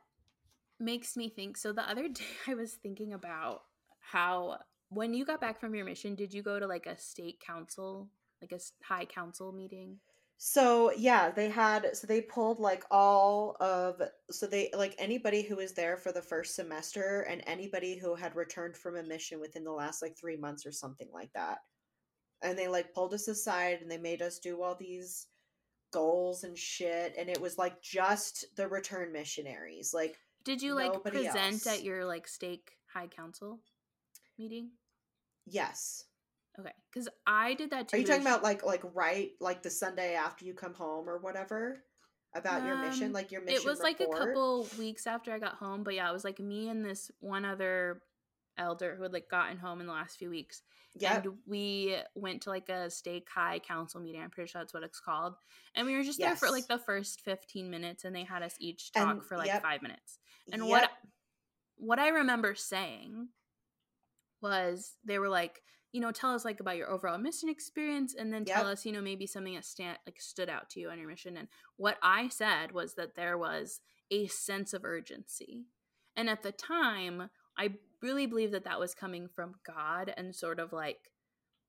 [0.80, 1.56] makes me think.
[1.56, 3.62] So the other day I was thinking about
[4.00, 7.40] how when you got back from your mission, did you go to like a stake
[7.46, 8.08] council,
[8.40, 9.98] like a high council meeting?
[10.42, 14.00] So yeah, they had so they pulled like all of
[14.30, 18.34] so they like anybody who was there for the first semester and anybody who had
[18.34, 21.58] returned from a mission within the last like 3 months or something like that.
[22.40, 25.26] And they like pulled us aside and they made us do all these
[25.92, 29.92] goals and shit and it was like just the return missionaries.
[29.92, 31.66] Like Did you like present else.
[31.66, 33.60] at your like stake high council
[34.38, 34.70] meeting?
[35.44, 36.06] yes.
[36.58, 37.96] Okay, because I did that too.
[37.96, 41.18] Are you talking about like like right like the Sunday after you come home or
[41.18, 41.82] whatever
[42.34, 45.38] about your mission Um, like your mission It was like a couple weeks after I
[45.38, 48.02] got home, but yeah, it was like me and this one other
[48.58, 50.62] elder who had like gotten home in the last few weeks.
[50.96, 51.16] Yeah.
[51.16, 54.20] And we went to like a stake high council meeting.
[54.22, 55.34] I'm pretty sure that's what it's called.
[55.74, 58.54] And we were just there for like the first 15 minutes and they had us
[58.58, 59.62] each talk And- for like yep.
[59.62, 60.18] five minutes.
[60.52, 60.68] And Yep.
[60.70, 60.90] what
[61.76, 63.28] what I remember saying
[64.42, 68.32] was they were like, you know, tell us like about your overall mission experience and
[68.32, 70.98] then tell us, you know, maybe something that stand like stood out to you on
[70.98, 71.36] your mission.
[71.36, 75.64] And what I said was that there was a sense of urgency.
[76.16, 80.60] And at the time, I really believe that that was coming from God and sort
[80.60, 81.10] of like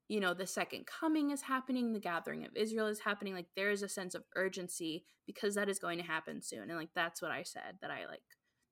[0.07, 3.71] you know the second coming is happening the gathering of israel is happening like there
[3.71, 7.21] is a sense of urgency because that is going to happen soon and like that's
[7.21, 8.21] what i said that i like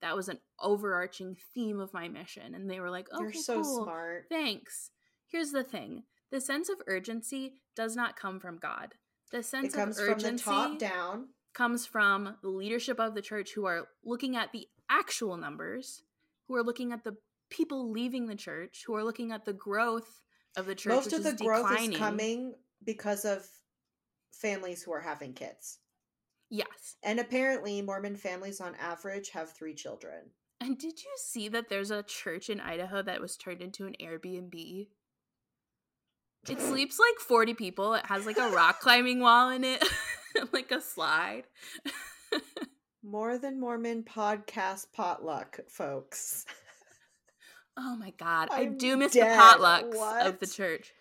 [0.01, 3.61] that was an overarching theme of my mission and they were like oh You're so
[3.61, 3.83] cool.
[3.85, 4.25] smart.
[4.29, 4.91] thanks
[5.31, 8.93] here's the thing the sense of urgency does not come from god
[9.31, 11.27] the sense of from urgency the top down.
[11.53, 16.03] comes from the leadership of the church who are looking at the actual numbers
[16.47, 17.15] who are looking at the
[17.51, 20.21] people leaving the church who are looking at the growth
[20.57, 21.93] of the church Most of the growth declining.
[21.93, 23.45] is coming because of
[24.31, 25.79] families who are having kids.
[26.49, 30.31] yes And apparently, Mormon families on average have three children.
[30.61, 33.95] and did you see that there's a church in idaho that was turned into an
[34.01, 34.87] airbnb
[36.47, 39.83] it sleeps like 40 people it has like a rock climbing wall in it
[40.53, 41.43] like a slide
[43.01, 46.45] More than Mormon podcast potluck, folks.
[47.77, 49.31] oh my god i I'm do miss dead.
[49.31, 50.91] the potlucks of the church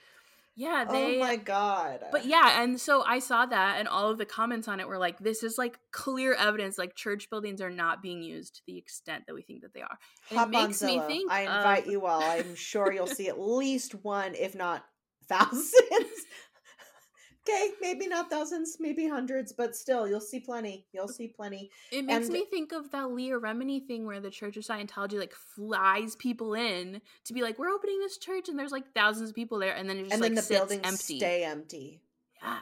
[0.54, 2.00] yeah oh they oh my god.
[2.10, 4.98] But yeah, and so I saw that, and all of the comments on it were
[4.98, 8.76] like, "This is like clear evidence, like church buildings are not being used to the
[8.76, 9.98] extent that we think that they are."
[10.32, 12.20] It makes me think I invite of- you all.
[12.20, 14.84] I'm sure you'll see at least one, if not
[15.28, 15.72] thousands.
[17.48, 20.86] okay, maybe not thousands, maybe hundreds, but still, you'll see plenty.
[20.92, 21.70] You'll see plenty.
[21.90, 25.18] It makes and- me think of that Leah Remini thing where the Church of Scientology
[25.18, 29.30] like flies people in to be like, "We're opening this church," and there's like thousands
[29.30, 31.18] of people there, and then it just and like then the sits buildings empty.
[31.18, 32.00] stay empty.
[32.42, 32.58] Yeah,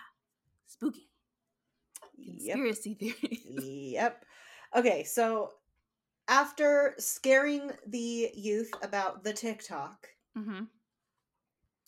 [0.66, 1.08] spooky
[2.18, 2.54] Yep.
[2.54, 3.40] conspiracy theories.
[3.92, 4.24] Yep.
[4.76, 5.52] Okay, so
[6.28, 10.64] after scaring the youth about the TikTok, hmm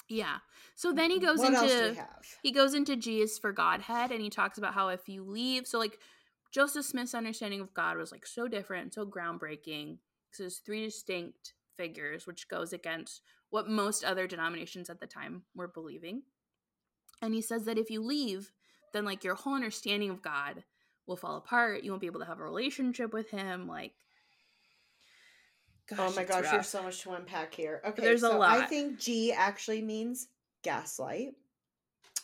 [0.09, 0.39] Yeah.
[0.75, 1.27] So then he mm-hmm.
[1.27, 2.09] goes what into else do we have?
[2.43, 5.67] he goes into G is for Godhead and he talks about how if you leave,
[5.67, 5.99] so like
[6.51, 9.99] Joseph Smith's understanding of God was like so different and so groundbreaking
[10.31, 15.43] because there's three distinct figures, which goes against what most other denominations at the time
[15.55, 16.23] were believing.
[17.21, 18.53] And he says that if you leave,
[18.93, 20.65] then like your whole understanding of God
[21.07, 21.83] will fall apart.
[21.83, 23.67] You won't be able to have a relationship with him.
[23.67, 23.95] Like,
[25.97, 26.53] oh my gosh, rough.
[26.53, 27.81] there's so much to unpack here.
[27.87, 28.51] Okay, There's a lot.
[28.51, 30.29] I think G actually means
[30.63, 31.35] gaslight.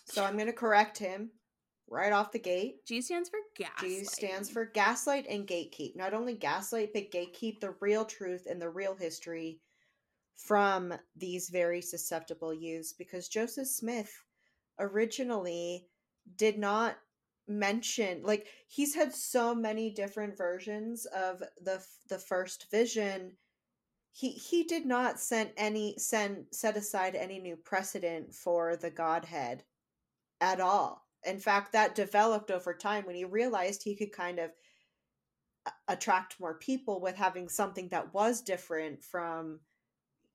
[0.06, 1.30] So I'm going to correct him
[1.88, 2.84] right off the gate.
[2.86, 3.80] G stands for gas.
[3.80, 5.96] G stands for gaslight and gatekeep.
[5.96, 9.60] Not only gaslight, but gatekeep the real truth and the real history
[10.36, 12.92] from these very susceptible youths.
[12.92, 14.12] Because Joseph Smith
[14.78, 15.86] originally
[16.36, 16.96] did not
[17.46, 23.32] mention like he's had so many different versions of the the first vision
[24.14, 29.64] he he did not send any send set aside any new precedent for the godhead
[30.40, 31.04] at all.
[31.24, 34.52] In fact that developed over time when he realized he could kind of
[35.88, 39.58] attract more people with having something that was different from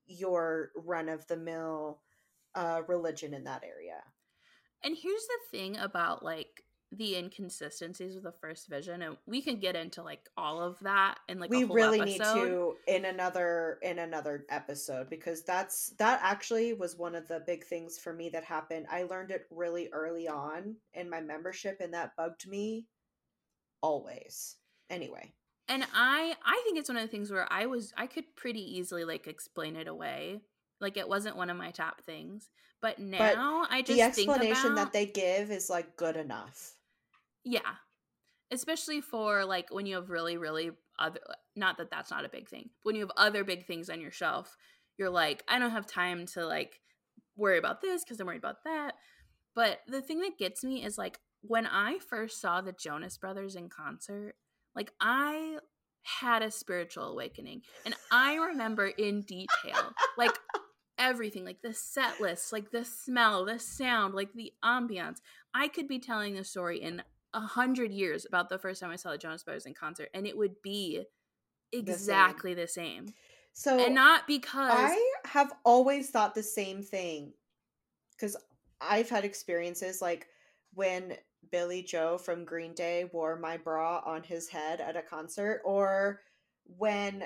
[0.06, 2.02] your run of the mill
[2.54, 4.02] uh religion in that area.
[4.84, 9.60] And here's the thing about like the inconsistencies with the first vision, and we can
[9.60, 13.04] get into like all of that in like we a whole really need to in
[13.04, 18.12] another in another episode because that's that actually was one of the big things for
[18.12, 22.48] me that happened i learned it really early on in my membership and that bugged
[22.48, 22.86] me
[23.82, 24.56] always
[24.90, 25.32] anyway
[25.68, 28.78] And I I think it's one of the things where I was I could pretty
[28.78, 30.40] easily like explain it away.
[30.80, 32.50] Like it wasn't one of my top things.
[32.82, 36.74] But now I just the explanation about, that they give is like good enough
[37.44, 37.76] Yeah.
[38.50, 41.20] Especially for like when you have really, really other,
[41.56, 42.70] not that that's not a big thing.
[42.82, 44.56] But when you have other big things on your shelf,
[44.98, 46.80] you're like, I don't have time to like
[47.36, 48.94] worry about this because I'm worried about that.
[49.54, 53.56] But the thing that gets me is like when I first saw the Jonas Brothers
[53.56, 54.34] in concert,
[54.74, 55.58] like I
[56.02, 57.62] had a spiritual awakening.
[57.84, 60.36] And I remember in detail, like
[60.98, 65.18] everything, like the set list, like the smell, the sound, like the ambiance.
[65.54, 68.96] I could be telling the story in a hundred years about the first time I
[68.96, 71.06] saw the Jonas Brothers in concert, and it would be same.
[71.72, 73.14] exactly the same.
[73.52, 77.32] so And not because I have always thought the same thing
[78.12, 78.36] because
[78.80, 80.28] I've had experiences like
[80.74, 81.16] when
[81.50, 86.20] Billie Joe from Green Day wore my bra on his head at a concert, or
[86.64, 87.24] when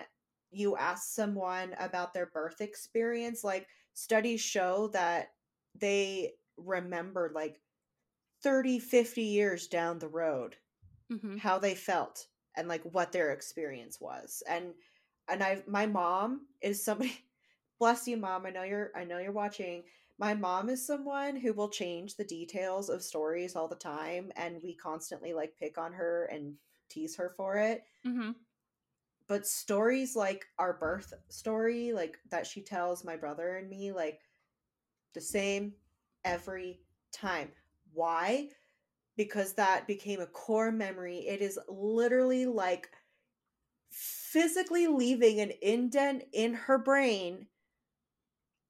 [0.50, 3.42] you ask someone about their birth experience.
[3.42, 5.28] Like, studies show that
[5.74, 7.60] they remember like
[8.44, 10.58] 30, 50 years down the road
[11.10, 11.38] Mhm.
[11.38, 14.74] how they felt and like what their experience was and
[15.28, 17.12] and i my mom is somebody
[17.78, 19.84] bless you mom i know you're i know you're watching
[20.18, 24.62] my mom is someone who will change the details of stories all the time and
[24.62, 26.54] we constantly like pick on her and
[26.88, 28.44] tease her for it Mhm.
[29.26, 34.20] but stories like our birth story, like that she tells my brother and me, like
[35.14, 35.74] the same
[36.24, 36.80] every
[37.12, 37.52] time.
[37.94, 38.48] Why?
[39.16, 41.18] Because that became a core memory.
[41.18, 42.90] It is literally like
[43.90, 47.46] physically leaving an indent in her brain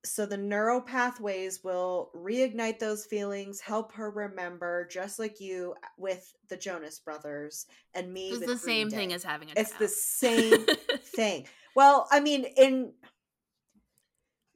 [0.04, 5.86] so the neural pathways will reignite those feelings help her remember just like you uh,
[5.96, 8.96] with the jonas brothers and me It's the same Day.
[8.96, 10.66] thing as having a it's the same
[11.02, 12.92] thing well i mean in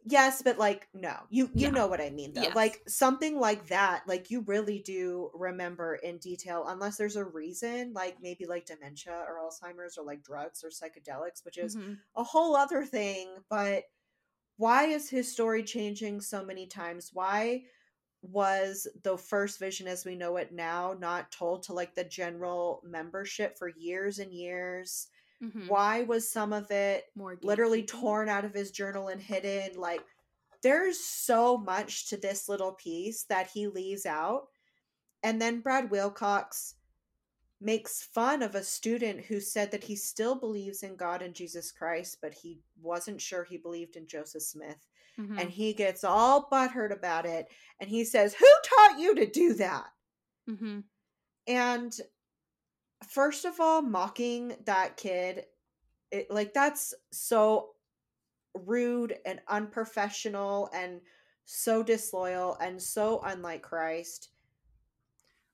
[0.08, 1.72] yes but like no you you Yeah.
[1.72, 2.54] know what i mean though Yes.
[2.54, 7.92] like something like that like you really do remember in detail unless there's a reason
[7.92, 12.00] like maybe like dementia or alzheimer's or like drugs or psychedelics which is Mhm.
[12.16, 13.84] a whole other thing but
[14.56, 17.62] why is his story changing so many times why
[18.22, 22.82] was the first vision as we know it now not told to like the general
[22.84, 25.08] membership for years and years
[25.42, 25.68] Mhm.
[25.68, 30.04] why was some of it More literally torn out of his journal and hidden like
[30.62, 34.48] there's so much to this little piece that he leaves out
[35.22, 36.74] and then brad wilcox
[37.60, 41.70] makes fun of a student who said that he still believes in god and jesus
[41.72, 44.78] christ but he wasn't sure he believed in joseph smith
[45.18, 45.40] Mhm.
[45.40, 47.48] and he gets all butthurt about it
[47.80, 49.86] and he says who taught you to do that
[50.48, 50.80] Mm-hmm.
[51.46, 52.00] and
[53.06, 55.44] first of all mocking that kid
[56.10, 57.70] it, like that's so
[58.54, 61.00] rude and unprofessional and
[61.44, 64.30] so disloyal and so unlike christ.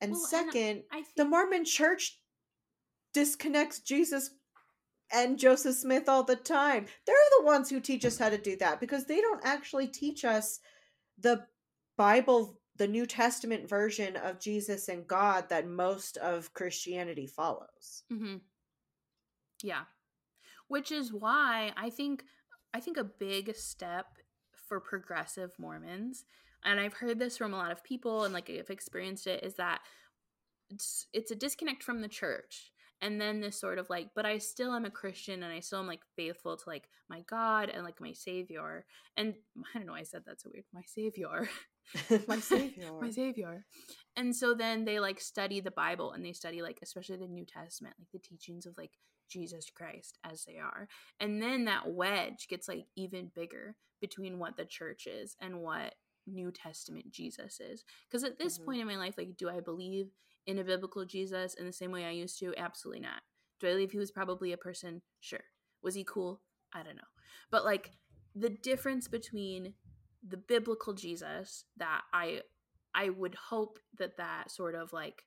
[0.01, 2.19] And Well, and second I think the mormon church
[3.13, 4.31] disconnects jesus
[5.13, 6.85] and joseph smith all the time.
[7.05, 10.25] They're the ones who teach us how to do that because they don't actually teach
[10.25, 10.59] us
[11.19, 11.45] the
[11.97, 18.37] bible the new testament version of jesus and god that most of christianity follows hmm
[19.63, 19.83] Yeah.
[20.67, 22.23] Which is why I think
[22.73, 24.07] I think a big step
[24.67, 26.25] for progressive Mormons,
[26.63, 29.55] and I've heard this from a lot of people and like I've experienced it, is
[29.55, 29.81] that
[30.69, 32.71] it's it's a disconnect from the church.
[33.01, 35.79] And then this sort of like, but I still am a Christian and I still
[35.79, 38.85] am like faithful to like my God and like my Savior.
[39.17, 39.35] And
[39.75, 40.65] I don't know, I said that so weird.
[40.73, 41.49] My Savior.
[42.27, 43.65] my savior my savior.
[44.17, 47.45] and so then they like study the bible and they study like especially the new
[47.45, 48.91] testament like the teachings of like
[49.29, 50.87] jesus christ as they are.
[51.19, 55.95] And then that wedge gets like even bigger between what the church is and what
[56.27, 57.83] new testament jesus is.
[58.07, 58.65] Because at this Mhm.
[58.65, 60.11] point in my life like do i believe
[60.45, 62.53] in a biblical jesus in the same way i used to?
[62.55, 63.21] Absolutely not.
[63.59, 65.01] Do i believe he was probably a person?
[65.21, 65.43] Sure.
[65.81, 66.41] Was he cool?
[66.71, 67.11] I don't know.
[67.49, 67.91] But like
[68.35, 69.73] the difference between
[70.27, 72.41] the biblical Jesus that I
[72.93, 75.23] I would hope that that sort of like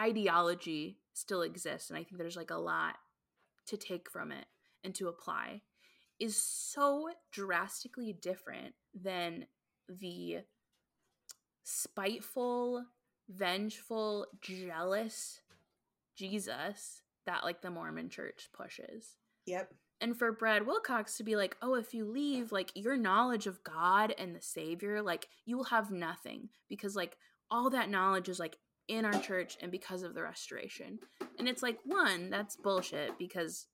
[0.00, 2.96] ideology still exists and I think there's like a lot
[3.66, 4.46] to take from it
[4.82, 5.62] and to apply
[6.18, 9.46] is so drastically different than
[9.88, 10.38] the
[11.64, 12.84] spiteful,
[13.28, 15.40] vengeful, jealous
[16.16, 19.16] Jesus that like the Mormon church pushes.
[19.46, 23.46] Yep and for Brad Wilcox to be like, oh, if you leave, like your knowledge
[23.46, 27.16] of God and the Savior, like you will have nothing because like
[27.50, 30.98] all that knowledge is like in our church and because of the restoration.
[31.38, 33.68] And it's like, one, that's bullshit because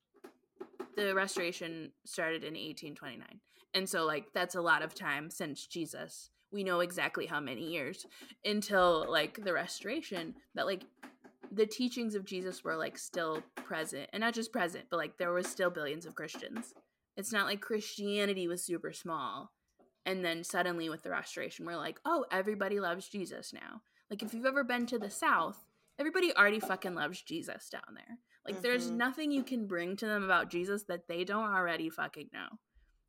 [0.97, 3.41] the restoration started in 1829.
[3.75, 6.31] And so, like, that's a lot of time since Jesus.
[6.51, 8.07] We know exactly how many years
[8.45, 10.85] until like the restoration that like
[11.51, 15.33] the teachings of Jesus were like still present and not just present, but like there
[15.33, 16.75] was still billions of Christians.
[17.17, 19.53] It's not like Christianity was super small
[20.07, 24.33] and then suddenly with the restoration we're like, "Oh, everybody loves Jesus now." Like if
[24.33, 25.65] you've ever been to the south,
[25.99, 28.19] everybody already fucking loves Jesus down there.
[28.47, 28.97] Like there's Mhm.
[28.97, 32.59] nothing you can bring to them about Jesus that they don't already fucking know.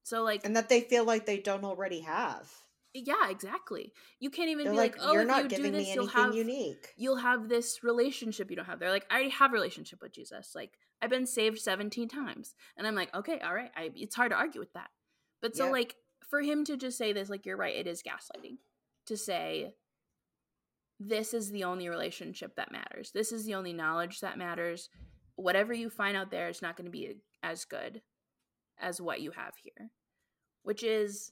[0.03, 2.51] So like and that they feel like they don't already have
[2.93, 3.93] yeah, exactly.
[4.19, 5.87] You can't even they're be like, like, "Oh, you're if not you do giving this,
[5.87, 8.79] me you'll anything have unique you'll have this relationship you don't have.
[8.79, 10.53] They're like, I already have a relationship with Jesus.
[10.55, 10.71] Like,
[11.01, 12.55] I've been saved 17 times.
[12.77, 13.71] And I'm like, okay, all right.
[13.75, 14.89] I, it's hard to argue with that.
[15.41, 15.71] But so, Yep.
[15.71, 15.95] like,
[16.29, 18.57] for him to just say this, like, you're right, it is gaslighting.
[19.05, 19.73] To say,
[20.99, 23.11] this is the only relationship that matters.
[23.11, 24.89] This is the only knowledge that matters.
[25.35, 28.01] Whatever you find out there is not going to be as good
[28.79, 29.91] as what you have here,
[30.63, 31.31] which is,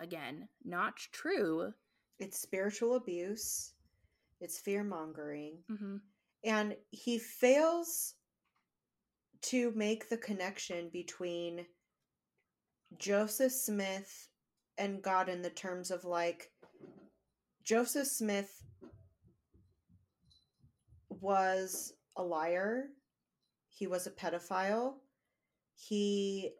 [0.00, 1.72] again, not true.
[2.18, 3.72] it's spiritual abuse.
[4.40, 5.58] It's fear mongering.
[5.68, 5.96] Hmm
[6.44, 8.14] and he fails
[9.42, 11.66] to make the connection between
[12.98, 14.28] Joseph Smith
[14.78, 16.50] and God in the terms of like
[17.64, 18.50] Joseph Smith
[21.08, 22.86] was a liar,
[23.68, 24.94] he was a pedophile,
[25.74, 26.50] he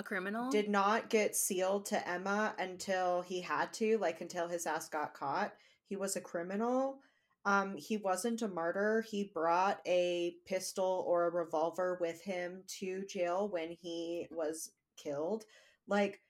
[0.00, 0.50] A criminal?
[0.50, 5.12] did not get sealed to Emma until he had to, like until his ass got
[5.12, 5.52] caught.
[5.84, 7.00] He was a criminal.
[7.44, 9.02] Um, he wasn't a martyr.
[9.02, 15.44] He brought a pistol or a revolver with him to jail when he was killed.
[15.86, 16.22] Like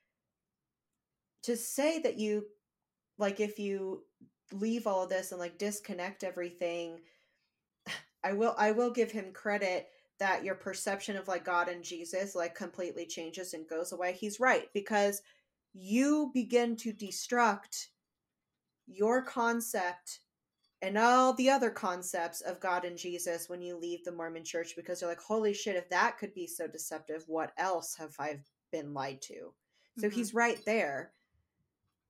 [1.44, 2.46] to say that you
[3.18, 4.02] like if you
[4.52, 6.98] leave all this and like disconnect everything,
[8.24, 9.86] I will I will give him credit
[10.20, 14.12] that your perception of like God and Jesus like completely changes and goes away.
[14.12, 15.22] He's right because
[15.72, 17.88] you begin to destruct
[18.86, 20.20] your concept
[20.82, 24.74] and all the other concepts of God and Jesus when you leave the Mormon church
[24.76, 28.40] because you're like, holy shit, if that could be so deceptive, what else have I
[28.72, 29.52] been lied to?
[29.98, 30.12] So Mhm.
[30.12, 31.12] he's right there.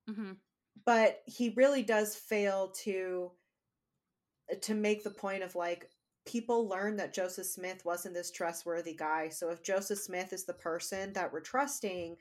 [0.09, 0.39] Mhm.
[0.85, 3.33] But he really does fail to
[4.63, 5.89] to make the point of like
[6.31, 9.29] people learn that Joseph Smith wasn't this trustworthy guy.
[9.29, 12.17] So if Joseph Smith is the person that we're trusting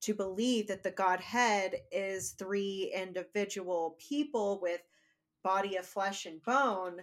[0.00, 4.80] to believe that the Godhead is three individual people with
[5.44, 7.02] body of flesh and bone,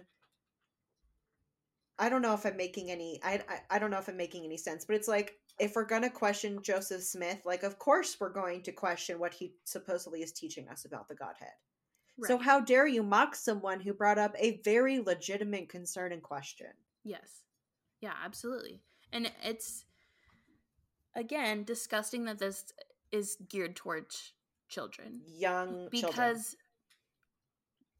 [1.98, 4.44] I don't know if I'm making any I, I I don't know if I'm making
[4.44, 8.30] any sense, but it's like if we're gonna question Joseph Smith, like of course we're
[8.30, 11.52] going to question what he supposedly is teaching us about the Godhead.
[12.28, 16.68] So how dare you mock someone who brought up a very legitimate concern and question?
[17.04, 17.42] Yes.
[18.00, 18.80] Yeah, absolutely.
[19.12, 19.84] And it's
[21.14, 22.72] again disgusting that this
[23.10, 24.32] is geared towards
[24.68, 26.56] children Young because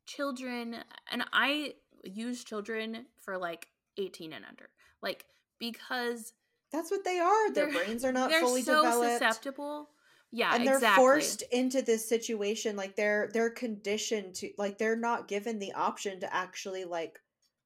[0.06, 0.76] children
[1.10, 3.68] and I use children for like
[3.98, 4.70] 18 and under.
[5.02, 5.24] Like
[5.58, 6.32] because
[6.72, 7.52] That's what they are.
[7.52, 9.90] Their they're- brains are not they're fully so susceptible.
[10.32, 10.94] Yeah, and they're exactly.
[10.94, 16.20] forced into this situation like they're they're conditioned to like they're not given the option
[16.20, 17.18] to actually like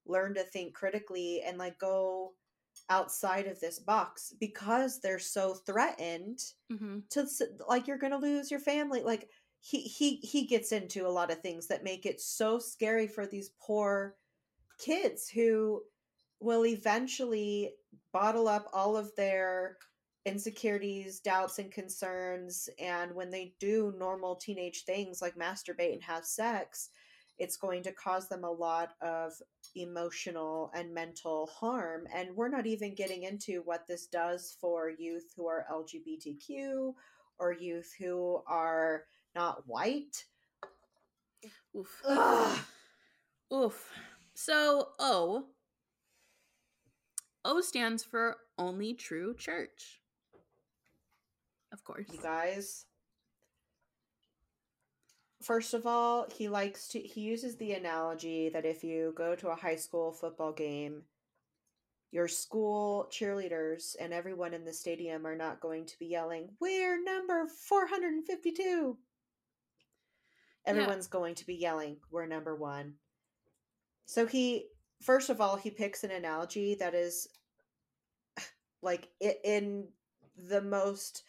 [0.05, 2.33] learn to think critically and like go
[2.89, 6.39] outside of this box because they're so threatened
[6.69, 7.25] hmm to
[7.67, 11.41] like you're gonna lose your family like he he he gets into a lot of
[11.41, 14.15] things that make it so scary for these poor
[14.79, 15.81] kids who
[16.39, 17.73] will eventually
[18.11, 19.77] bottle up all of their
[20.25, 26.25] insecurities doubts and concerns and when they do normal teenage things like masturbate and have
[26.25, 26.89] sex
[27.37, 29.33] it's going to cause them a lot of
[29.75, 35.33] emotional and mental harm and we're not even getting into what this does for youth
[35.35, 36.93] who are lgbtq
[37.37, 39.03] or youth who are
[39.35, 40.25] not white
[41.75, 42.01] Oof.
[42.07, 42.59] Ugh.
[43.53, 43.91] Oof.
[44.33, 45.45] So O
[47.43, 50.01] O stands for only true church.
[51.75, 52.05] Of course.
[52.09, 52.85] you guys
[55.41, 59.49] first of all he likes to he uses the analogy that if you go to
[59.49, 61.03] a high school football game
[62.11, 67.03] your school cheerleaders and everyone in the stadium are not going to be yelling we're
[67.03, 68.97] number 452
[70.65, 72.93] everyone's going to be yelling we're number one.
[74.05, 74.67] So he
[75.01, 77.27] first of all he picks an analogy that is
[78.81, 79.89] like in
[80.37, 81.23] the most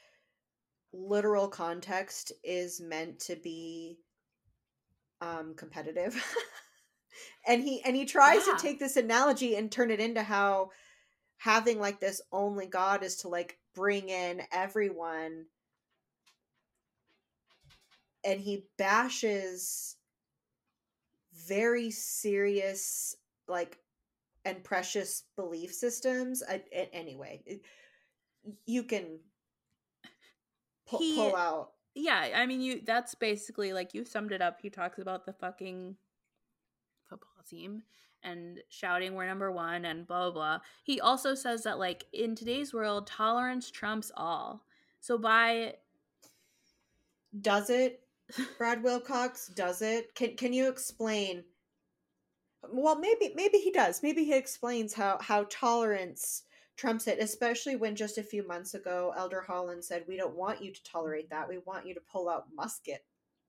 [0.97, 3.99] literal context is meant to be
[5.21, 6.15] um competitive
[7.47, 8.57] and he and he tries Yeah.
[8.57, 10.71] to take this analogy and turn it into how
[11.39, 15.47] having like this only god is to like bring in everyone
[18.25, 19.97] and he bashes
[21.47, 23.17] very serious
[23.49, 23.79] like
[24.45, 27.43] and precious belief systems I, a- anyway
[28.67, 29.21] you can
[30.87, 34.61] pull, He- pull out Yeah, I mean you that's basically like you summed it up.
[34.61, 35.97] He talks about the fucking
[37.09, 37.83] football team
[38.23, 40.59] and shouting we're number 1 and blah blah blah.
[40.85, 44.65] He also says that like in today's world tolerance trumps all.
[45.01, 45.75] So by
[47.41, 48.01] does it
[48.59, 51.45] brad wilcox does it can can you explain
[52.73, 56.43] well maybe maybe he does maybe he explains how how tolerance
[56.77, 60.63] trumps it especially when just a few months ago elder holland said we don't want
[60.63, 63.05] you to tolerate that we want you to pull out musket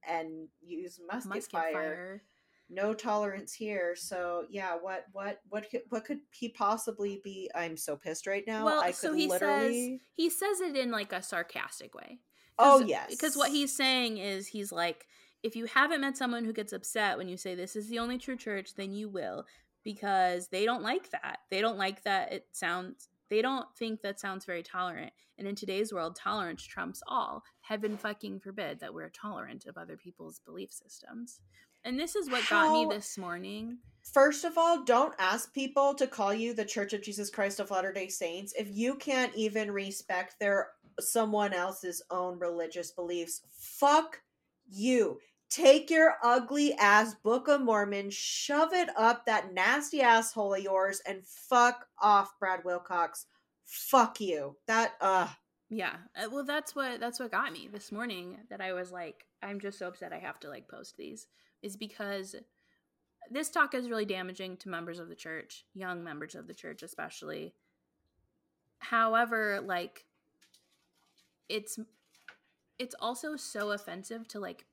[0.08, 1.74] and use musket, musket fire.
[1.74, 2.24] fire
[2.70, 7.78] no tolerance here so yeah what what what could, what could he possibly be i'm
[7.78, 10.92] so pissed right now well, i could so he literally says he says it in
[10.92, 12.20] like a sarcastic way.
[12.60, 15.06] Oh yes Because what he's saying is he's like,
[15.44, 18.18] if you haven't met someone who gets upset when you say this is the only
[18.18, 19.46] true church, then you will.
[19.84, 21.40] Because they don't like that.
[21.50, 25.14] They don't like that it sounds they don't think that sounds very tolerant.
[25.38, 27.44] And in today's world, tolerance trumps all.
[27.62, 31.42] Heaven fucking forbid that we're tolerant of other people's belief systems.
[31.86, 33.78] And this is what got me this morning.
[34.02, 37.72] First of all, don't ask people to call you the Church of Jesus Christ of
[37.72, 40.70] Latter-day Saints if you can't even respect their
[41.00, 43.42] someone else's own religious beliefs.
[43.58, 44.22] Fuck
[44.68, 45.20] you.
[45.50, 51.02] Take your ugly ass Book of Mormon, shove it up that nasty asshole of yours,
[51.08, 53.28] and fuck off, Brad Wilcox.
[53.64, 54.58] Fuck you.
[54.68, 55.28] That uh
[55.70, 55.96] Yeah.
[56.32, 59.80] Well, that's what that's what got me this morning that I was like I'm just
[59.80, 61.28] so upset I have to like post these
[61.62, 62.36] is because
[63.30, 66.84] this talk is really damaging to members of the church, young members of the church
[66.84, 67.54] especially.
[68.80, 70.06] However, like
[71.50, 71.80] it's
[72.80, 74.66] it's also so offensive to like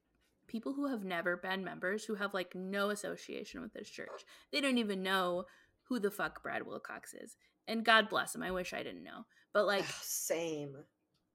[0.55, 4.25] people who have never been members who have like no association with this church.
[4.53, 5.47] They don't even know
[5.89, 7.35] who the fuck Brad Wilcox is.
[7.67, 8.43] And God bless him.
[8.45, 9.27] I wish I didn't know.
[9.53, 10.77] But like same.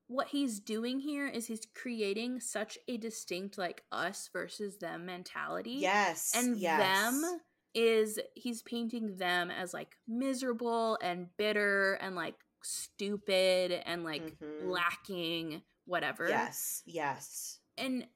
[0.08, 5.72] what he's doing here is he's creating such a distinct like us versus them mentality
[5.80, 6.32] Yes.
[6.34, 6.80] and yes.
[6.80, 7.40] them
[7.74, 14.70] is he's painting them as like miserable and bitter and like stupid and like Mhm.
[14.72, 16.84] lacking whatever Yes.
[16.86, 17.60] Yes.
[17.78, 18.08] and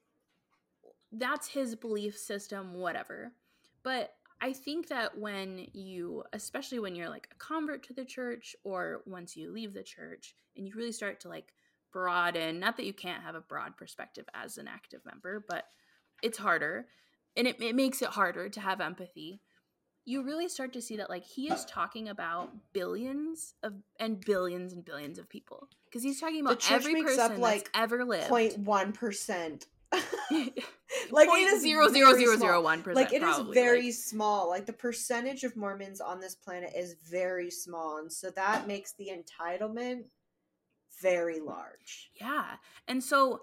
[1.13, 3.31] that's his belief system whatever
[3.83, 8.55] but i think that when you especially when you're like a convert to the church
[8.63, 11.53] or once you leave the church and you really start to like
[11.91, 15.65] broaden not that you can't have a broad perspective as an active member but
[16.23, 16.87] it's harder
[17.35, 19.41] and it, it makes it harder to have empathy
[20.05, 24.73] you really start to see that like he is talking about billions of and billions
[24.73, 28.57] and billions of people because he's talking about every person like, that's ever lived Point
[28.59, 29.67] one percent.
[31.11, 32.95] like it is zero zero very zero zero one percent.
[32.95, 34.49] like it is probably, very like- small.
[34.49, 38.93] Like the percentage of mormons on this planet is very small and so that makes
[38.93, 40.03] the entitlement
[41.01, 42.11] very large.
[42.19, 42.45] Yeah,
[42.87, 43.41] and so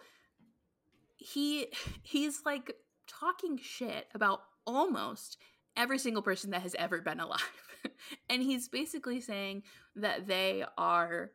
[1.17, 1.69] he
[2.03, 2.75] he's like
[3.07, 5.37] talking shit about almost
[5.77, 7.41] every single person that has ever been alive,
[8.31, 9.63] and he's basically saying
[9.97, 11.31] that they are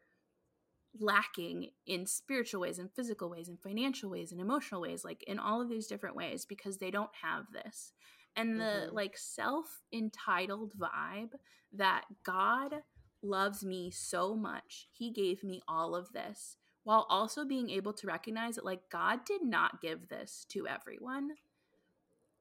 [0.99, 5.39] lacking in spiritual ways and physical ways and financial ways and emotional ways like in
[5.39, 7.91] all of these different ways because they don't have this
[8.35, 8.93] and the Mhm.
[8.93, 11.33] like self entitled vibe
[11.73, 12.83] that god
[13.21, 18.07] loves me so much he gave me all of this while also being able to
[18.07, 21.31] recognize that like god did not give this to everyone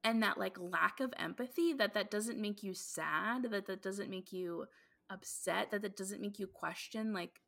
[0.02, 4.10] and that like lack of empathy that that doesn't make you sad that that doesn't
[4.10, 4.66] make you
[5.10, 7.40] upset that that doesn't make you question like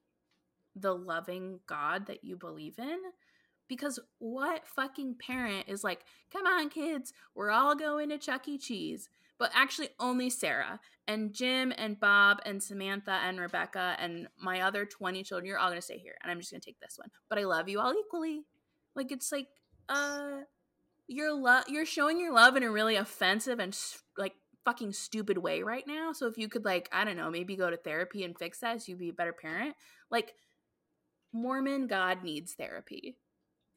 [0.77, 2.99] the loving God that you believe in.
[3.69, 8.59] Because what fucking parent is like, come on, kids, we're all going to Chuck E.
[8.59, 9.09] Cheese.
[9.39, 14.87] But actually, only Sarah and Jim and Bob and Samantha and Rebecca and my other
[14.87, 16.15] 20 children, you're all going to stay here.
[16.23, 17.11] And I'm just going to take this one.
[17.29, 18.45] But I love you all equally.
[18.95, 19.49] Like, it's like,
[19.89, 20.43] uh,
[21.07, 23.77] you're, lo- you're showing your love in a really offensive and
[24.17, 24.33] like
[24.65, 26.13] fucking stupid way right now.
[26.13, 28.81] So if you could, like, I don't know, maybe go to therapy and fix that
[28.81, 29.75] so you'd be a better parent.
[30.11, 30.33] Like,
[31.33, 33.17] Mormon God needs therapy.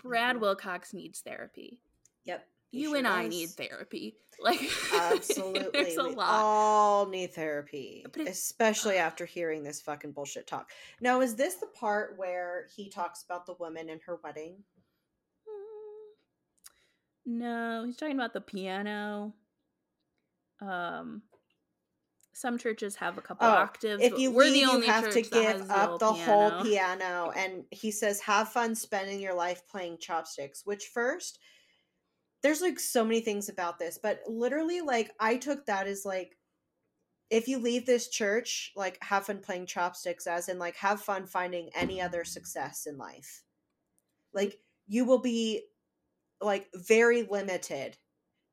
[0.02, 0.39] Brad Mhm.
[0.41, 1.80] Wilcox needs therapy.
[2.26, 4.16] yep You sure and I need therapy.
[4.41, 4.62] Like
[4.93, 6.30] absolutely there's a we lot.
[6.41, 10.72] all need therapy especially after hearing this fucking bullshit talk
[11.02, 14.64] now is this the part where he talks about the woman and her wedding
[17.26, 19.34] No, he's talking about the piano.
[20.62, 21.22] Um,
[22.34, 24.04] some churches have a couple Oh, octaves.
[24.04, 26.64] if you we're leave, the you only have to give the up the whole piano.
[26.64, 27.32] piano.
[27.36, 30.66] And he says, have fun spending your life playing chopsticks.
[30.66, 31.40] Which, first,
[32.42, 36.38] there's like so many things about this, but literally, like, I took that as like,
[37.30, 41.28] if you leave this church, like, have fun playing chopsticks, as in, like, have fun
[41.28, 43.44] finding any other success in life.
[44.34, 45.66] Like, you will be,
[46.42, 47.98] like, very limited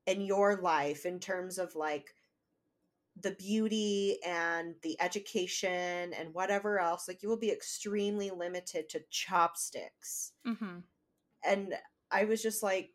[0.06, 2.14] in your life in terms of, like,
[3.22, 9.00] the beauty and the education and whatever else like you will be extremely limited to
[9.10, 10.82] chopsticks Mhm.
[11.44, 11.74] and
[12.10, 12.90] i was just like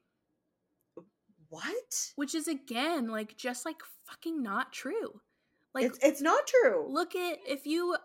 [1.49, 5.19] what Which is again like just like fucking not true.
[5.73, 7.97] Like it's, it's not true look at if you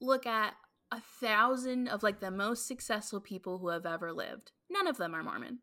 [0.00, 0.54] look at
[0.90, 5.14] a thousand of like the most successful people who have ever lived, none of them
[5.14, 5.60] are Mormon.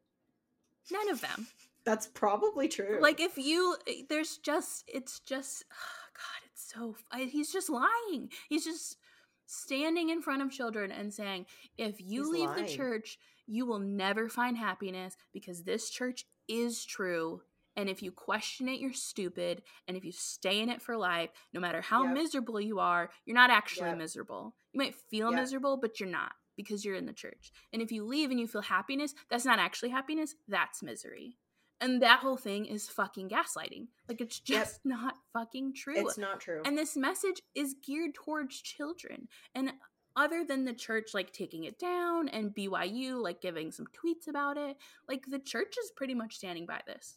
[0.92, 1.48] None of them.
[1.86, 6.96] That's probably true Like if you, eh, there's just, it's just, God, it's so.
[7.12, 8.30] I, he's just lying.
[8.50, 8.98] He's just
[9.46, 11.46] standing in front of children and saying,
[11.78, 12.66] if you He's leave lying.
[12.66, 13.18] the church,
[13.48, 17.42] you will never find happiness because this church is true.
[17.76, 19.64] And if you question it, you're stupid.
[19.88, 22.14] And if you stay in it for life, no matter how Yep.
[22.14, 23.98] miserable you are, you're not actually Yep.
[23.98, 24.56] miserable.
[24.74, 25.40] You might feel Yep.
[25.40, 27.52] miserable, but you're not because you're in the church.
[27.74, 31.38] And if you leave and you feel happiness, that's not actually happiness, that's misery.
[31.82, 33.88] And that whole thing is fucking gaslighting.
[34.08, 34.60] Like it's Yep.
[34.60, 35.96] just not fucking true.
[35.98, 36.62] It's not true.
[36.64, 39.28] And this message is geared towards children.
[39.56, 39.74] And
[40.16, 44.58] other than the church like taking it down and BYU like giving some tweets about
[44.58, 44.78] it,
[45.10, 47.16] like the church is pretty much standing by this.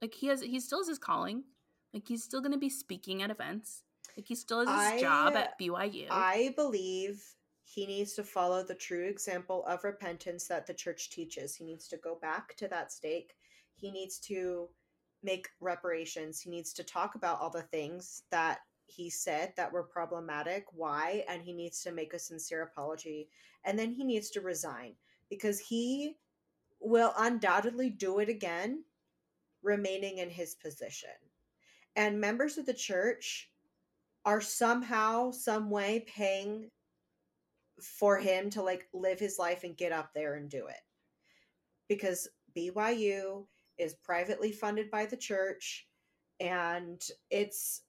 [0.00, 1.44] Like he has he still has his calling.
[1.92, 3.82] Like he's still going to be speaking at events.
[4.16, 6.06] Like he still has his job at BYU.
[6.10, 7.22] I believe
[7.64, 11.54] he needs to follow the true example of repentance that the church teaches.
[11.54, 13.34] He needs to go back to that stake.
[13.82, 14.68] He needs to
[15.24, 16.40] make reparations.
[16.40, 21.24] He needs to talk about all the things that he said that were problematic, why,
[21.28, 23.28] and he needs to make a sincere apology.
[23.64, 24.94] And then he needs to resign
[25.28, 26.16] because he
[26.80, 28.84] will undoubtedly do it again,
[29.64, 31.10] remaining in his position.
[31.96, 33.50] And members of the church
[34.24, 36.70] are somehow, some way paying
[37.80, 40.82] for him to like live his life and get up there and do it.
[41.88, 43.46] Because BYU
[43.82, 45.86] is privately funded by the church
[46.40, 47.82] and it's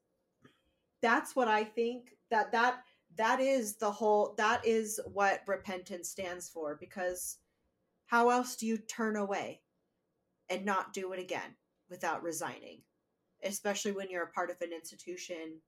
[1.02, 2.84] that's what I think that that
[3.18, 7.38] that is the whole that is what repentance stands for because
[8.06, 9.62] how else do you turn away
[10.50, 11.56] and not do it again
[11.90, 12.82] without resigning?
[13.44, 15.60] Especially when you're a part of an institution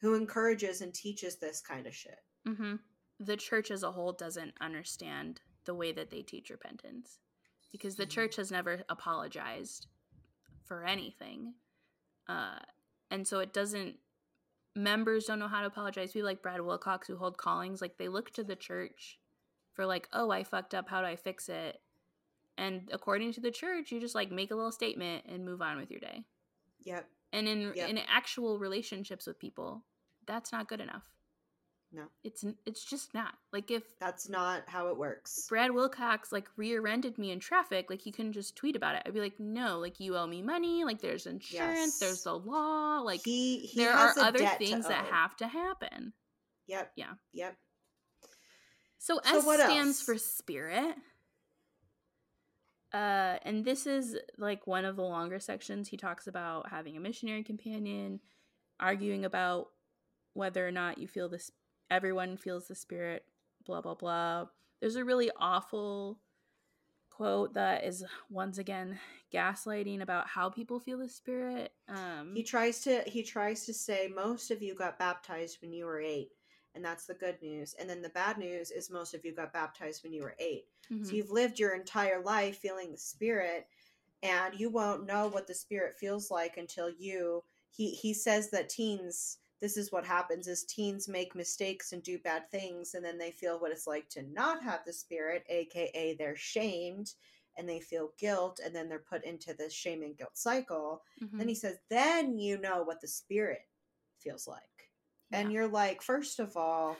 [0.00, 2.18] who encourages and teaches this kind of shit.
[2.46, 2.76] Hmm
[3.18, 7.18] The church as a whole doesn't understand the way that they teach repentance
[7.70, 8.10] because the Mhm.
[8.10, 9.86] church has never apologized
[10.64, 11.54] for anything.
[12.26, 12.58] Uh,
[13.10, 13.98] and so it doesn't,
[14.74, 16.12] members don't know how to apologize.
[16.12, 19.18] People like Brad Wilcox who hold callings, like they look to the church
[19.72, 20.88] for, like, oh, I fucked up.
[20.88, 21.80] How do I fix it?
[22.56, 25.76] And according to the church, you just like make a little statement and move on
[25.78, 26.24] with your day.
[26.80, 27.88] yep And in Yep.
[27.90, 29.84] in actual relationships with people,
[30.26, 31.04] that's not good enough.
[31.90, 32.04] No.
[32.22, 33.32] It's it's just not.
[33.52, 38.02] Like if that's not how it works Brad Wilcox like rear-ended me in traffic, like
[38.02, 39.02] he couldn't just tweet about it.
[39.06, 41.98] I'd be like, "No, like you owe me money, like there's insurance, Yes.
[41.98, 46.12] the's the law, like he, he there are other things that have to happen."
[46.66, 47.14] yep Yeah.
[47.32, 47.56] yep
[48.98, 50.02] So, So S stands else?
[50.02, 50.94] for spirit.
[52.92, 55.88] Uh, and this is like one of the longer sections.
[55.88, 58.20] He talks about having a missionary companion,
[58.80, 59.68] arguing about
[60.34, 61.50] whether or not you feel this.
[61.90, 63.24] Everyone feels the spirit.
[63.64, 64.46] Blah blah blah.
[64.80, 66.18] There's a really awful
[67.10, 68.98] quote that is once again
[69.32, 71.72] gaslighting about how people feel the spirit.
[71.88, 75.84] Um, he tries to he tries to say most of you got baptized when you
[75.86, 76.30] were eight
[76.74, 79.52] and that's the good news and then the bad news is most of you got
[79.52, 81.04] baptized when you were eight mhm.
[81.04, 83.66] So you've lived your entire life feeling the spirit
[84.22, 88.68] and you won't know what the spirit feels like until you he he says that
[88.68, 93.18] teens this is what happens is teens make mistakes and do bad things and then
[93.18, 97.14] they feel what it's like to not have the spirit aka they're shamed
[97.56, 101.02] and they feel guilt and then they're put into this shame and guilt cycle.
[101.20, 101.38] Mhm.
[101.38, 103.66] then he says then you know what the spirit
[104.18, 104.62] feels like.
[105.30, 106.96] And you're like first of all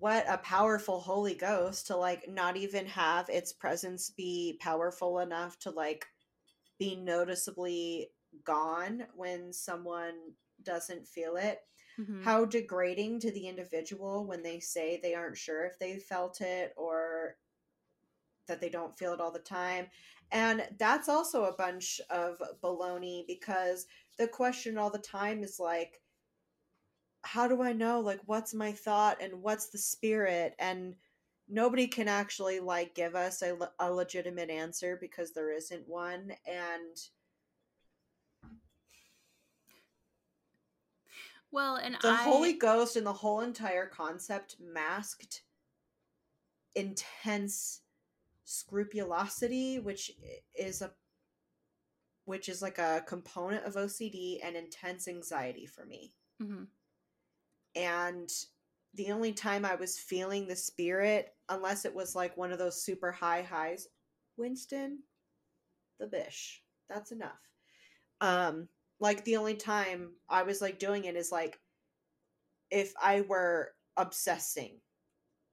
[0.00, 5.58] what a powerful holy ghost to like not even have its presence be powerful enough
[5.60, 6.06] to like
[6.78, 8.10] be noticeably
[8.44, 11.62] gone when someone doesn't feel it
[11.98, 12.24] Mhm.
[12.24, 16.74] how degrading to the individual when they say they aren't sure if they felt it
[16.76, 17.38] or
[18.46, 19.88] that they don't feel it all the time.
[20.30, 23.86] And that's also a bunch of baloney because
[24.16, 26.02] the question all the time is like,
[27.24, 30.54] how do I know like what's my thought and what's the spirit?
[30.58, 30.96] And
[31.48, 36.32] nobody can actually like give us a, a legitimate answer because there isn't one.
[36.46, 36.96] And
[41.50, 45.42] well, and the I, Holy Ghost and the whole entire concept masked
[46.74, 47.82] intense
[48.44, 50.12] scrupulosity, which
[50.54, 50.92] is a
[52.24, 56.14] which is like a component of OCD and intense anxiety for me.
[56.42, 56.68] Mhm.
[57.74, 58.30] And
[58.92, 62.82] the only time I was feeling the spirit, unless it was like one of those
[62.82, 63.88] super high highs,
[64.36, 65.02] Winston,
[65.98, 66.62] the bish.
[66.88, 67.40] That's enough.
[68.20, 68.68] Um,
[69.00, 71.60] like the only time I was like doing it is like
[72.70, 74.80] if I were obsessing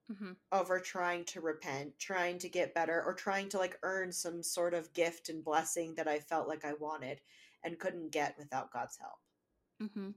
[0.08, 0.36] Mhm.
[0.50, 4.74] over trying to repent, trying to get better, or trying to like earn some sort
[4.74, 7.20] of gift and blessing that I felt like I wanted
[7.62, 9.20] and couldn't get without God's help.
[9.82, 10.10] Mm-hmm.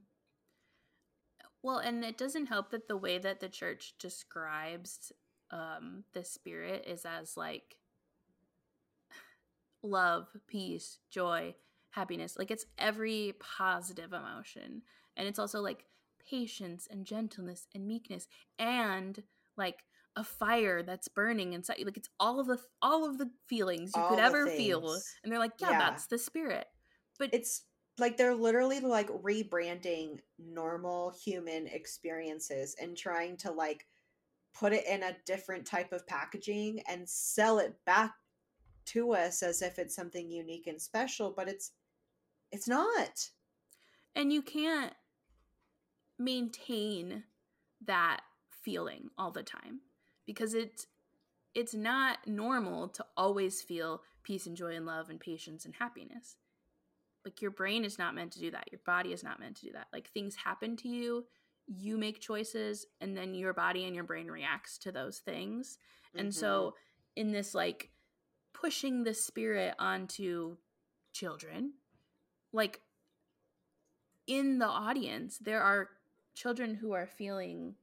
[1.62, 5.12] Well, and it doesn't help that the way that the church describes
[5.50, 7.76] um, the spirit is as like
[9.82, 11.54] love, peace, joy,
[11.90, 12.36] happiness.
[12.38, 14.82] Like it's every positive emotion.
[15.16, 15.84] And it's also like
[16.28, 18.26] patience and gentleness and meekness
[18.58, 19.22] and
[19.56, 19.84] like
[20.16, 23.92] a fire that's burning inside you like it's all of the all of the feelings
[23.94, 25.78] you All could ever feel and they're like yeah, Yeah.
[25.78, 26.66] that's the spirit
[27.18, 27.62] but It's
[27.98, 33.86] like they're literally like rebranding normal human experiences and trying to like
[34.54, 38.14] put it in a different type of packaging and sell it back
[38.86, 41.72] to us as if it's something unique and special, but it's
[42.52, 43.30] it's not.
[44.14, 44.92] and you can't
[46.18, 47.24] maintain
[47.86, 48.20] that
[48.62, 49.80] feeling all the time
[50.26, 50.86] because it's
[51.54, 56.36] it's not normal to always feel peace and joy and love and patience and happiness
[57.24, 59.66] like your brain is not meant to do that your body is not meant to
[59.66, 61.24] do that like things happen to you
[61.66, 65.78] you make choices and then your body and your brain reacts to those things
[66.14, 66.34] and Mhm.
[66.34, 66.74] so
[67.16, 67.90] in this like
[68.52, 70.56] pushing the spirit onto
[71.12, 71.72] children
[72.52, 72.80] like
[74.26, 75.88] in the audience there are
[76.34, 77.74] children who are feeling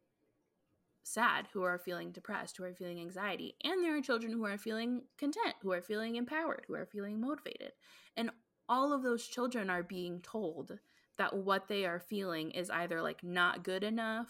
[1.03, 4.57] sad who are feeling depressed who are feeling anxiety and there are children who are
[4.57, 7.72] feeling content who are feeling empowered who are feeling motivated.
[8.18, 8.30] And
[8.68, 10.78] all of those children are being told
[11.18, 14.28] that what they are feeling is either like not good enough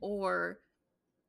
[0.00, 0.58] or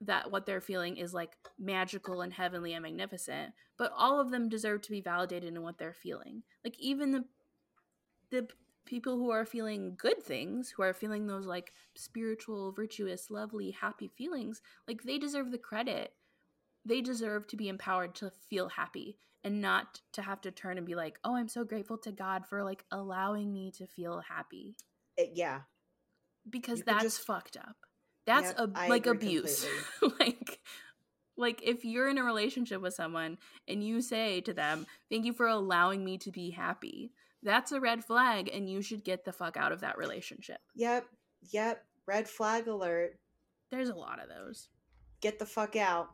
[0.01, 4.49] that what they're feeling is like magical and heavenly and magnificent but all of them
[4.49, 6.41] deserve to be validated in what they're feeling.
[6.63, 7.25] Like even the
[8.31, 8.47] the
[8.85, 14.07] people who are feeling good things who are feeling those like spiritual virtuous lovely happy
[14.07, 16.13] feelings like they deserve the credit.
[16.85, 20.87] They deserve to be empowered to feel happy and not to have to turn and
[20.87, 24.75] be like oh i'm so grateful to god for like allowing me to feel happy.
[25.17, 25.61] It- yeah.
[26.49, 27.75] because You that's just- fucked up.
[28.25, 29.65] That's Yep, a like abuse.
[30.19, 30.59] like
[31.37, 35.33] like if you're in a relationship with someone and you say to them thank you
[35.33, 37.11] for allowing me to be happy
[37.47, 41.05] that's a red flag and you should get the fuck out of that relationship Yep.
[41.51, 41.83] Yep.
[42.05, 43.17] Red flag alert.
[43.71, 44.67] there's a lot of those
[45.19, 46.09] Get the fuck out.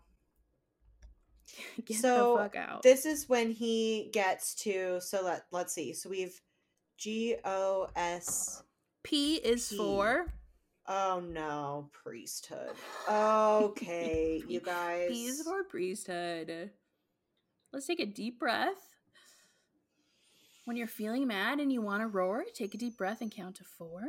[1.86, 5.94] get So, the fuck out This is when he gets to so let let's see.
[5.94, 6.40] So we've
[6.98, 8.64] G O S
[9.04, 10.28] p is for
[10.88, 12.72] Oh no, priesthood.
[13.10, 15.10] Okay, you guys.
[15.10, 16.72] p is for priesthood
[17.74, 18.93] let's take a deep breath
[20.66, 23.56] when you're feeling mad and you want to roar take a deep breath and count
[23.56, 24.02] to four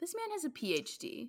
[0.00, 1.28] this man has a phd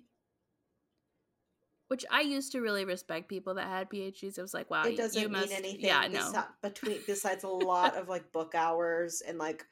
[1.88, 4.96] which i used to really respect people that had phds it was like wow it
[4.96, 9.22] doesn't you mean must anything yeah no between besides a lot of like book hours
[9.26, 9.66] and like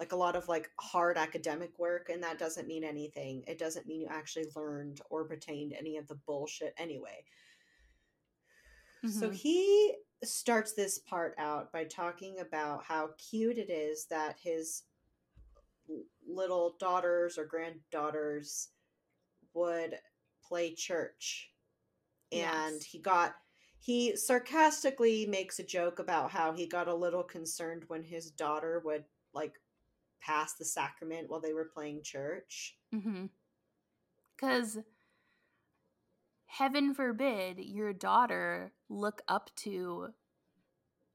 [0.00, 3.42] like a lot of like hard academic work and that doesn't mean anything.
[3.46, 7.24] It doesn't mean you actually learned or retained any of the bullshit anyway.
[9.06, 9.34] So Mhm.
[9.34, 14.84] he starts this part out by talking about how cute it is that his
[16.26, 18.70] little daughters or granddaughters
[19.54, 19.98] would
[20.42, 21.52] play church.
[22.32, 22.84] And Yes.
[22.84, 23.36] he got
[23.80, 28.80] he sarcastically makes a joke about how he got a little concerned when his daughter
[28.84, 29.54] would like
[30.20, 32.76] pass the sacrament while they were playing church.
[34.36, 34.80] Because Mm-hmm.
[36.48, 40.08] Heaven forbid your daughter look up to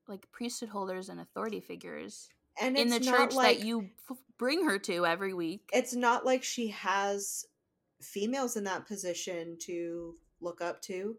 [0.08, 2.30] like priesthood holders and authority figures
[2.62, 5.70] And in the church like that you f- bring her to every week.
[5.74, 7.46] it's not like she has
[8.02, 11.18] females in that position to look up to.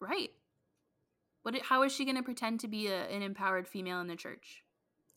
[0.00, 0.30] right.
[1.42, 1.60] What?
[1.62, 4.62] How is she going to pretend to be a, an empowered female in the church?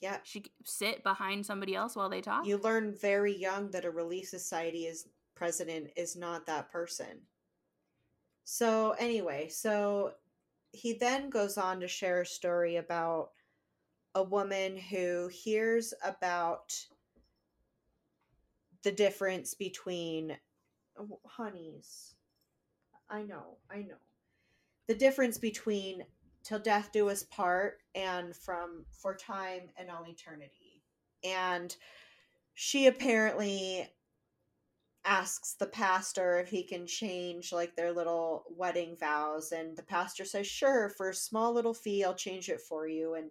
[0.02, 0.18] Yeah.
[0.24, 2.48] She sit behind somebody else while they talk.
[2.48, 7.22] You learn very young that a Relief Society is president is not that person.
[8.46, 10.14] So anyway, so
[10.72, 13.32] he then goes on to share a story about
[14.14, 16.74] a woman who hears about
[18.84, 20.38] the difference between
[20.98, 22.14] oh, honeys.
[23.10, 23.96] I know, I know.
[24.88, 26.04] The difference between
[26.44, 30.84] till death do us part and from for time and all eternity.
[31.24, 31.76] And
[32.54, 33.90] she apparently
[35.06, 40.26] asks the pastor if he can change like their little wedding vows and the pastor
[40.26, 43.14] says sure for a small little fee I'll change it for you.
[43.14, 43.30] And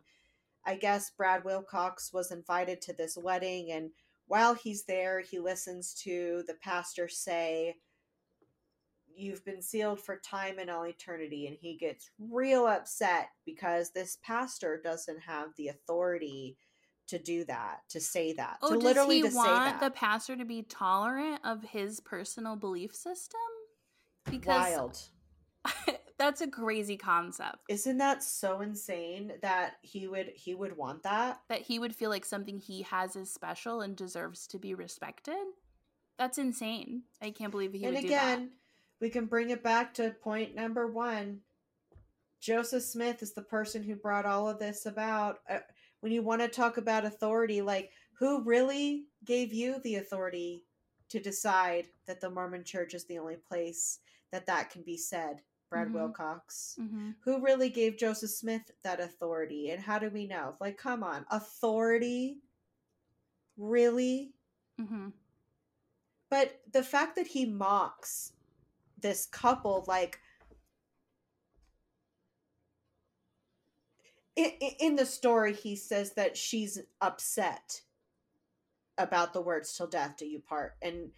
[0.65, 3.91] I guess Brad Wilcox was invited to this wedding and
[4.27, 7.77] while he's there he listens to the pastor say
[9.17, 14.19] you've been sealed for time and all eternity and he gets real upset because this
[14.23, 16.57] pastor doesn't have the authority
[17.09, 20.45] to do that to say that oh, to does literally he want the pastor to
[20.45, 23.41] be tolerant of his personal belief system?
[24.31, 24.99] Because wild
[26.19, 27.59] that's a crazy concept.
[27.69, 32.11] isn't that so insane that he would he would want that that he would feel
[32.11, 35.45] like something he has is special and deserves to be respected.
[36.19, 37.03] That's insane.
[37.21, 38.51] I can't believe he and would again
[39.01, 41.41] we can bring it back to point number one.
[42.41, 45.39] Joseph Smith is the person who brought all of this about.
[45.49, 45.59] Uh,
[46.05, 50.63] when you want to talk about authority, like who really gave you the authority
[51.09, 54.01] to decide that the Mormon church is the only place
[54.31, 55.41] that that can be said?
[55.71, 55.93] Brad Mhm.
[55.95, 56.77] Wilcox.
[56.79, 57.13] Mm-hmm.
[57.21, 59.71] Who really gave Joseph Smith that authority?
[59.71, 60.57] And how do we know?
[60.61, 62.43] Like, come on, authority?
[63.57, 64.35] Really?
[64.79, 65.09] Mm-hmm.
[66.29, 68.35] But the fact that he mocks
[69.01, 70.21] this couple, like,
[74.37, 77.83] in, in the story, he says that she's upset
[78.97, 81.13] about the words "till death do you part," and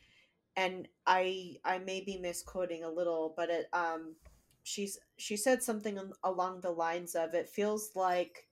[0.57, 4.17] and I I may be misquoting a little, but it um
[4.64, 8.49] she's she said something along the lines of it feels like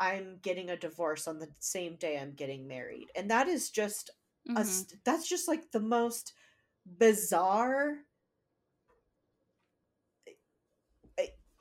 [0.00, 4.10] I'm getting a divorce on the same day I'm getting married, and that is just
[4.56, 4.64] a Mm-hmm.
[4.64, 6.34] st- that's just like the most
[6.86, 7.98] bizarre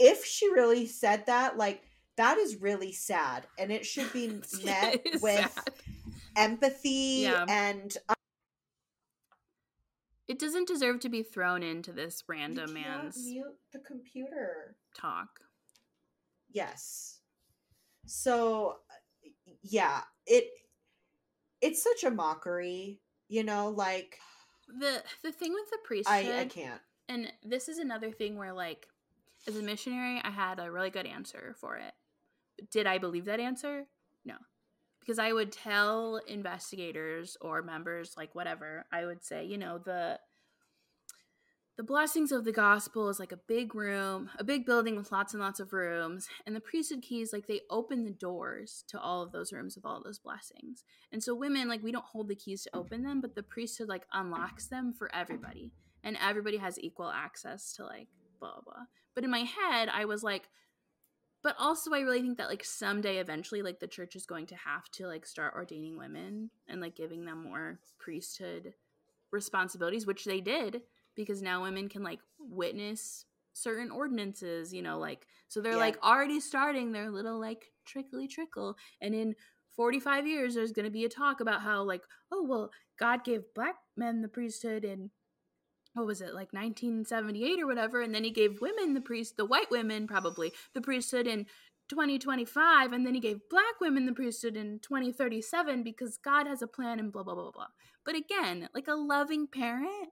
[0.03, 1.81] if she really said that like
[2.17, 4.27] that is really sad and it should be
[4.65, 5.69] met with sad.
[6.35, 7.45] empathy Yeah.
[7.47, 7.95] and
[10.27, 15.29] It doesn't deserve to be thrown into this random man's mute the computer talk.
[16.51, 17.19] yes
[18.05, 18.77] so
[19.61, 20.45] yeah it
[21.61, 24.17] it's such a mockery you know like
[24.79, 28.53] The the thing with the priesthood i i can't and this is another thing where
[28.53, 28.87] like
[29.47, 31.93] as a missionary i had a really good answer for it.
[32.71, 33.85] Did i believe that answer?
[34.25, 34.35] No.
[34.99, 40.19] Because i would tell investigators or members like whatever i would say you know the
[41.77, 45.33] the blessings of the gospel is like a big room a big building with lots
[45.33, 49.23] and lots of rooms and the priesthood keys like they open the doors to all
[49.23, 50.83] of those rooms with all those blessings.
[51.11, 53.87] And so women like we don't hold the keys to open them but the priesthood
[53.87, 55.71] like unlocks them for everybody.
[56.03, 58.83] And everybody has equal access to like blah blah blah.
[59.15, 60.49] But in my head, I was like,
[61.43, 64.55] but also I really think that like someday eventually like the church is going to
[64.55, 68.73] have to like start ordaining women and like giving them more priesthood
[69.31, 70.81] responsibilities, which they did
[71.15, 75.79] because now women can like witness certain ordinances, you know, like so they're Yeah.
[75.79, 79.35] like already starting their little like trickly trickle and in
[79.75, 83.41] 45 years there's going to be a talk about how like oh well God gave
[83.55, 85.09] black men the priesthood and
[85.93, 89.45] what was it like 1978 or whatever and then he gave women the priest the
[89.45, 91.45] white women probably the priesthood in
[91.89, 96.67] 2025 and then he gave black women the priesthood in 2037 because god has a
[96.67, 97.67] plan and blah blah blah blah
[98.05, 100.09] but again like a loving parent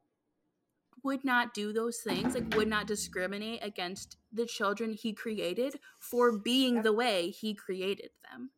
[1.04, 6.38] would not do those things like would not discriminate against the children he created for
[6.38, 8.52] being the way he created them.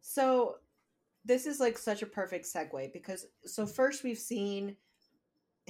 [0.00, 0.56] So
[1.24, 4.76] this is like such a perfect segue because so first we've seen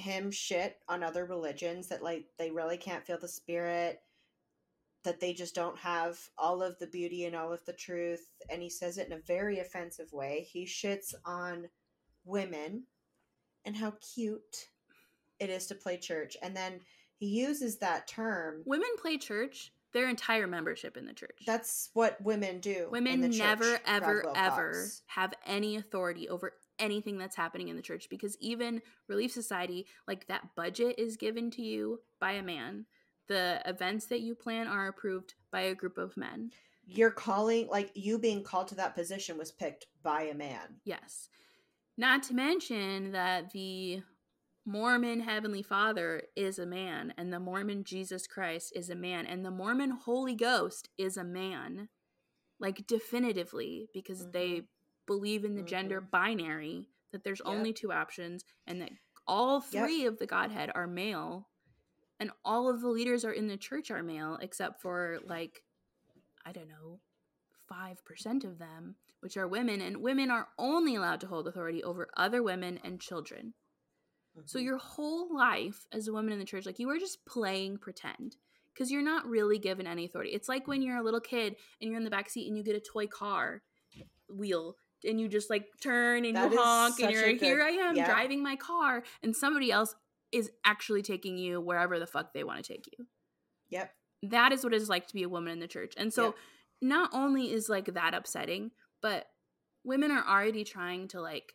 [0.00, 4.00] him shit on other religions that like they really can't feel the spirit
[5.02, 8.62] that they just don't have all of the beauty and all of the truth and
[8.62, 10.46] he says it in a very offensive way.
[10.50, 11.68] He shits on
[12.24, 12.84] women
[13.64, 14.68] and how cute
[15.38, 16.80] it is to play church and then
[17.18, 21.42] he uses that term women play church their entire membership in the church.
[21.46, 27.18] That's what women do Women church, never, Brad ever, ever have any authority over anything
[27.18, 31.62] that's happening in the church because even Relief Society, like that budget is given to
[31.62, 32.86] you by a man.
[33.28, 36.50] The events that you plan are approved by a group of men.
[36.86, 41.28] you're calling like you being called to that position was picked by a man Yes.
[41.96, 44.02] Not to mention that the
[44.64, 49.44] Mormon Heavenly Father is a man, and the Mormon Jesus Christ is a man, and
[49.44, 51.88] the Mormon Holy Ghost is a man.
[52.58, 54.64] Like, definitively, because they mm-hmm.
[55.10, 57.58] Believe in the gender binary, that there's Yep.
[57.58, 58.92] only two options, and that
[59.26, 59.90] all Yep.
[59.90, 61.48] three of the Godhead are male,
[62.20, 65.64] and all of the leaders are in the church are male, except for, like,
[66.44, 67.00] I don't know,
[67.68, 72.08] 5% of them, which are women, and women are only allowed to hold authority over
[72.16, 73.54] other women and children.
[74.44, 74.60] So Mhm.
[74.60, 78.36] your whole life as a woman in the church, like you are just playing pretend
[78.74, 80.32] because you're not really given any authority.
[80.32, 82.64] It's like when you're a little kid and you're in the back seat and you
[82.64, 83.62] get a toy car
[84.28, 87.70] wheel and you just like turn and That you honk and you're good- here I
[87.70, 88.06] am yeah.
[88.06, 89.94] driving my car and somebody else
[90.32, 93.06] is actually taking you wherever the fuck they want to take you.
[93.68, 93.92] yep
[94.22, 95.94] That is what it's like to be a woman in the church.
[95.96, 96.34] And so Yep.
[96.82, 98.70] not only is like that upsetting,
[99.02, 99.26] but
[99.84, 101.54] women are already trying to like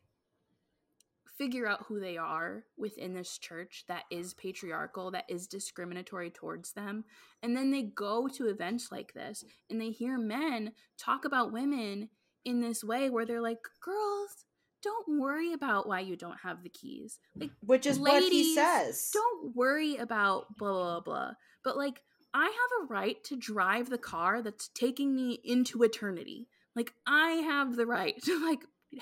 [1.38, 6.72] figure out who they are within this church that is patriarchal, that is discriminatory towards
[6.72, 7.04] them.
[7.44, 12.10] And then they go to events like this and they hear men talk about women
[12.46, 14.46] in this way where they're like, girls,
[14.84, 17.20] don't worry about why you don't have the keys.
[17.36, 19.10] Like which is what he says.
[19.12, 21.32] don't worry about blah blah blah.
[21.64, 22.02] But like
[22.34, 26.48] I have a right to drive the car that's taking me into eternity.
[26.76, 28.60] Like I have the right to like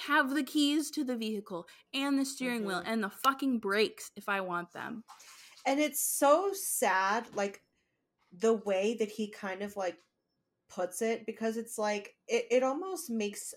[0.07, 2.87] have the keys to the vehicle and the steering wheel Mhm.
[2.87, 5.03] and the fucking brakes if I want them.
[5.65, 7.61] and it's so sad like
[8.31, 9.97] the way that he kind of like
[10.73, 13.53] puts it because it's like it, it almost makes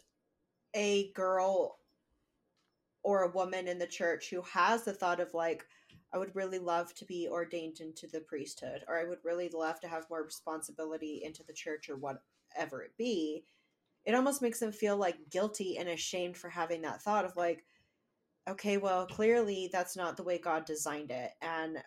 [0.75, 1.79] a girl
[3.03, 5.65] or a woman in the church who has the thought of like
[6.13, 9.81] i would really love to be ordained into the priesthood or i would really love
[9.81, 13.45] to have more responsibility into the church or whatever it be
[14.05, 17.65] it almost makes them feel like guilty and ashamed for having that thought of like
[18.49, 21.79] okay well clearly that's not the way god designed it and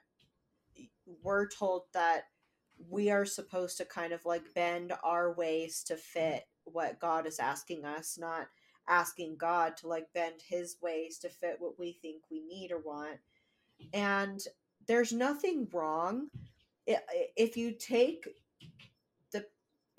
[1.23, 2.23] we're told that
[2.87, 6.19] we are supposed to kind of like bend our ways to mm-hmm.
[6.19, 8.47] fit what God is asking us, not
[8.87, 12.79] asking God to like bend his ways to fit what we think we need or
[12.79, 13.19] want.
[13.93, 14.39] And
[14.87, 16.29] there's nothing wrong
[17.35, 18.27] if you take
[19.31, 19.45] the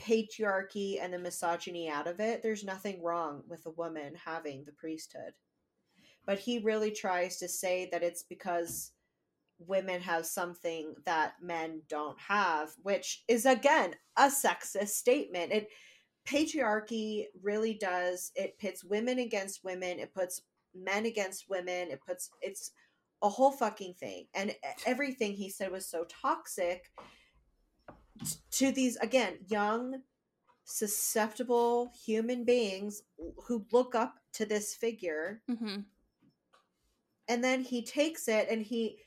[0.01, 4.73] patriarchy and the misogyny out of it, there's nothing wrong with a woman having the
[4.73, 5.35] priesthood.
[6.27, 8.93] But he really tries to say that it's because
[9.67, 15.53] women have something that men don't have, which is again a sexist statement.
[15.53, 15.69] It
[16.27, 20.43] patriarchy really does it pits women against women, it puts
[20.75, 22.73] men against women, it puts it's
[23.23, 24.27] a whole fucking thing.
[24.35, 24.55] And
[24.87, 26.91] everything he said was so toxic
[28.53, 30.03] to these again young
[30.65, 33.03] susceptible human beings
[33.47, 35.81] who look up to this figure Mm-hmm.
[37.29, 38.99] and then he takes it and he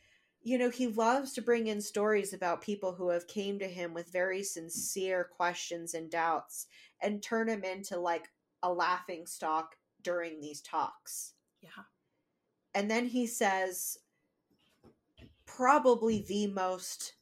[0.43, 3.93] you know he loves to bring in stories about people who have came to him
[3.93, 6.67] with very sincere questions and doubts
[7.01, 8.29] and turn him into like
[8.61, 11.83] a laughing stock during these talks Yeah.
[12.75, 13.97] and then he says
[15.45, 17.13] probably the most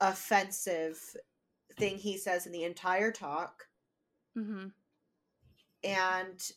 [0.00, 1.00] offensive
[1.76, 3.64] thing he says in the entire talk
[4.36, 4.68] Mm-hmm.
[5.82, 6.50] and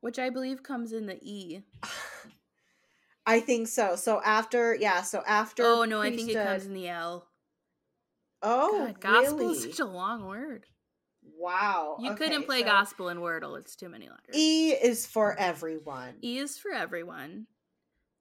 [0.00, 1.62] Which I believe comes in the E.
[3.26, 3.96] I think so.
[3.96, 5.02] So after, yeah.
[5.02, 5.62] So after.
[5.64, 7.26] Oh no, I think it comes in the L.
[8.42, 9.52] Oh, God, gospel really?
[9.56, 10.66] is such a long word.
[11.38, 11.96] Wow.
[11.98, 13.58] You okay, couldn't play so gospel in Wordle.
[13.58, 14.34] It's too many letters.
[14.34, 16.16] E is for everyone.
[16.22, 17.46] E is for everyone.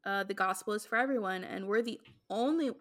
[0.06, 2.00] Uh, the gospel is for everyone, and we're the
[2.30, 2.72] only.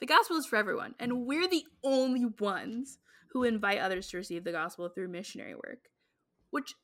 [0.00, 2.98] The gospel is for everyone, and we're the only ones
[3.30, 5.88] who invite others to receive the gospel through missionary work,
[6.50, 6.74] which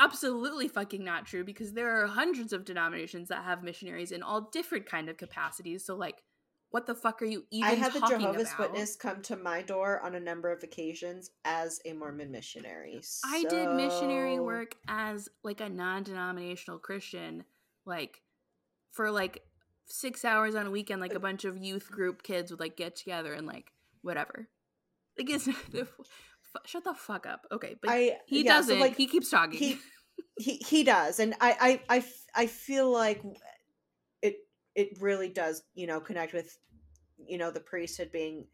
[0.00, 4.48] absolutely fucking not true because there are hundreds of denominations that have missionaries in all
[4.52, 5.84] different kind of capacities.
[5.84, 6.22] So, like,
[6.70, 7.68] what the fuck are you even?
[7.68, 8.72] I had the Jehovah's about?
[8.72, 13.00] Witness come to my door on a number of occasions as a Mormon missionary.
[13.24, 17.44] I did missionary work as like a non-denominational Christian,
[17.84, 18.22] like
[18.90, 19.42] for like
[19.86, 22.96] six hours on a weekend, like a bunch of youth group kids would like get
[22.96, 24.48] together and like whatever.
[25.18, 25.46] Like, it's,
[26.66, 27.46] shut the fuck up.
[27.52, 28.80] Okay, but I he yeah, doesn't.
[28.80, 29.58] like he keeps talking.
[29.58, 29.78] he
[30.38, 33.22] he he does, and I I I, I feel like
[34.22, 34.36] it
[34.74, 36.56] it really does you know connect with
[37.26, 38.46] you know the priesthood being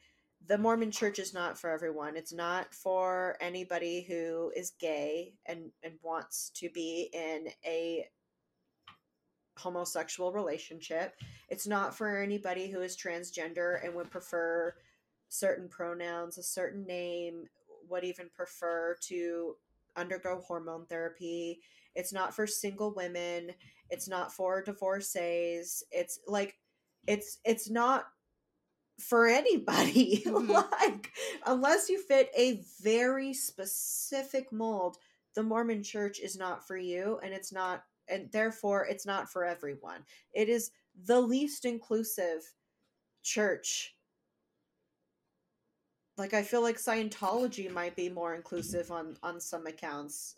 [0.46, 2.16] the Mormon church is not for everyone.
[2.16, 8.06] It's not for anybody who is gay and and wants to be in a
[9.58, 11.14] homosexual relationship.
[11.48, 14.74] It's not for anybody who is transgender and would prefer
[15.28, 17.44] certain pronouns, a certain name,
[17.90, 19.56] would even prefer to
[19.96, 21.60] undergo hormone therapy.
[21.94, 23.52] It's not for single women.
[23.90, 25.82] It's not for divorcees.
[25.90, 26.58] It's like
[27.06, 28.06] it's it's not
[29.00, 30.22] for anybody.
[30.26, 30.48] Mhm.
[30.72, 31.10] like
[31.46, 34.98] unless you fit a very specific mold,
[35.34, 39.44] the Mormon church is not for you and it's not and therefore it's not for
[39.44, 40.04] everyone.
[40.32, 40.70] It is
[41.06, 42.42] the least inclusive
[43.22, 43.96] church.
[46.18, 50.34] Like I feel like Scientology might be more inclusive on on some accounts.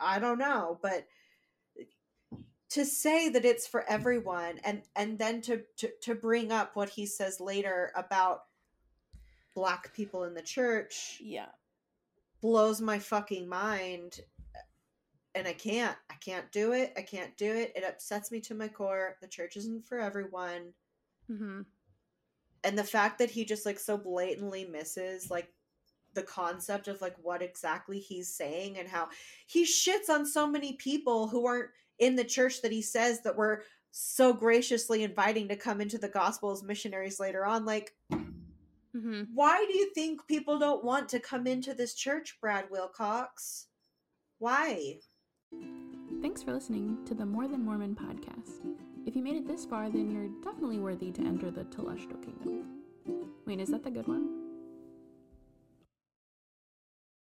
[0.00, 1.06] I don't know, but
[2.70, 6.90] to say that it's for everyone and and then to to, to bring up what
[6.90, 8.42] he says later about
[9.54, 11.46] black people in the church yeah.
[12.42, 14.20] blows my fucking mind
[15.36, 15.96] and I can't.
[16.10, 16.94] I can't do it.
[16.96, 17.72] I can't do it.
[17.76, 19.16] It upsets me to my core.
[19.20, 20.72] The church isn't for everyone.
[21.30, 21.60] Mm hmm
[22.66, 25.52] And the fact that he just like so blatantly misses like
[26.14, 29.08] the concept of like what exactly he's saying and how
[29.46, 33.36] he shits on so many people who aren't in the church that he says that
[33.36, 33.60] we're
[33.92, 37.64] so graciously inviting to come into the gospel as missionaries later on.
[37.64, 39.22] Like, mm-hmm.
[39.32, 43.68] why do you think people don't want to come into this church, Brad Wilcox?
[44.38, 44.96] Why?
[46.20, 48.85] Thanks for listening to the More Than Mormon podcast.
[49.06, 52.64] If you made it this far, then you're definitely worthy to enter the Telestial Kingdom.
[53.46, 54.45] Wait, is that the good one?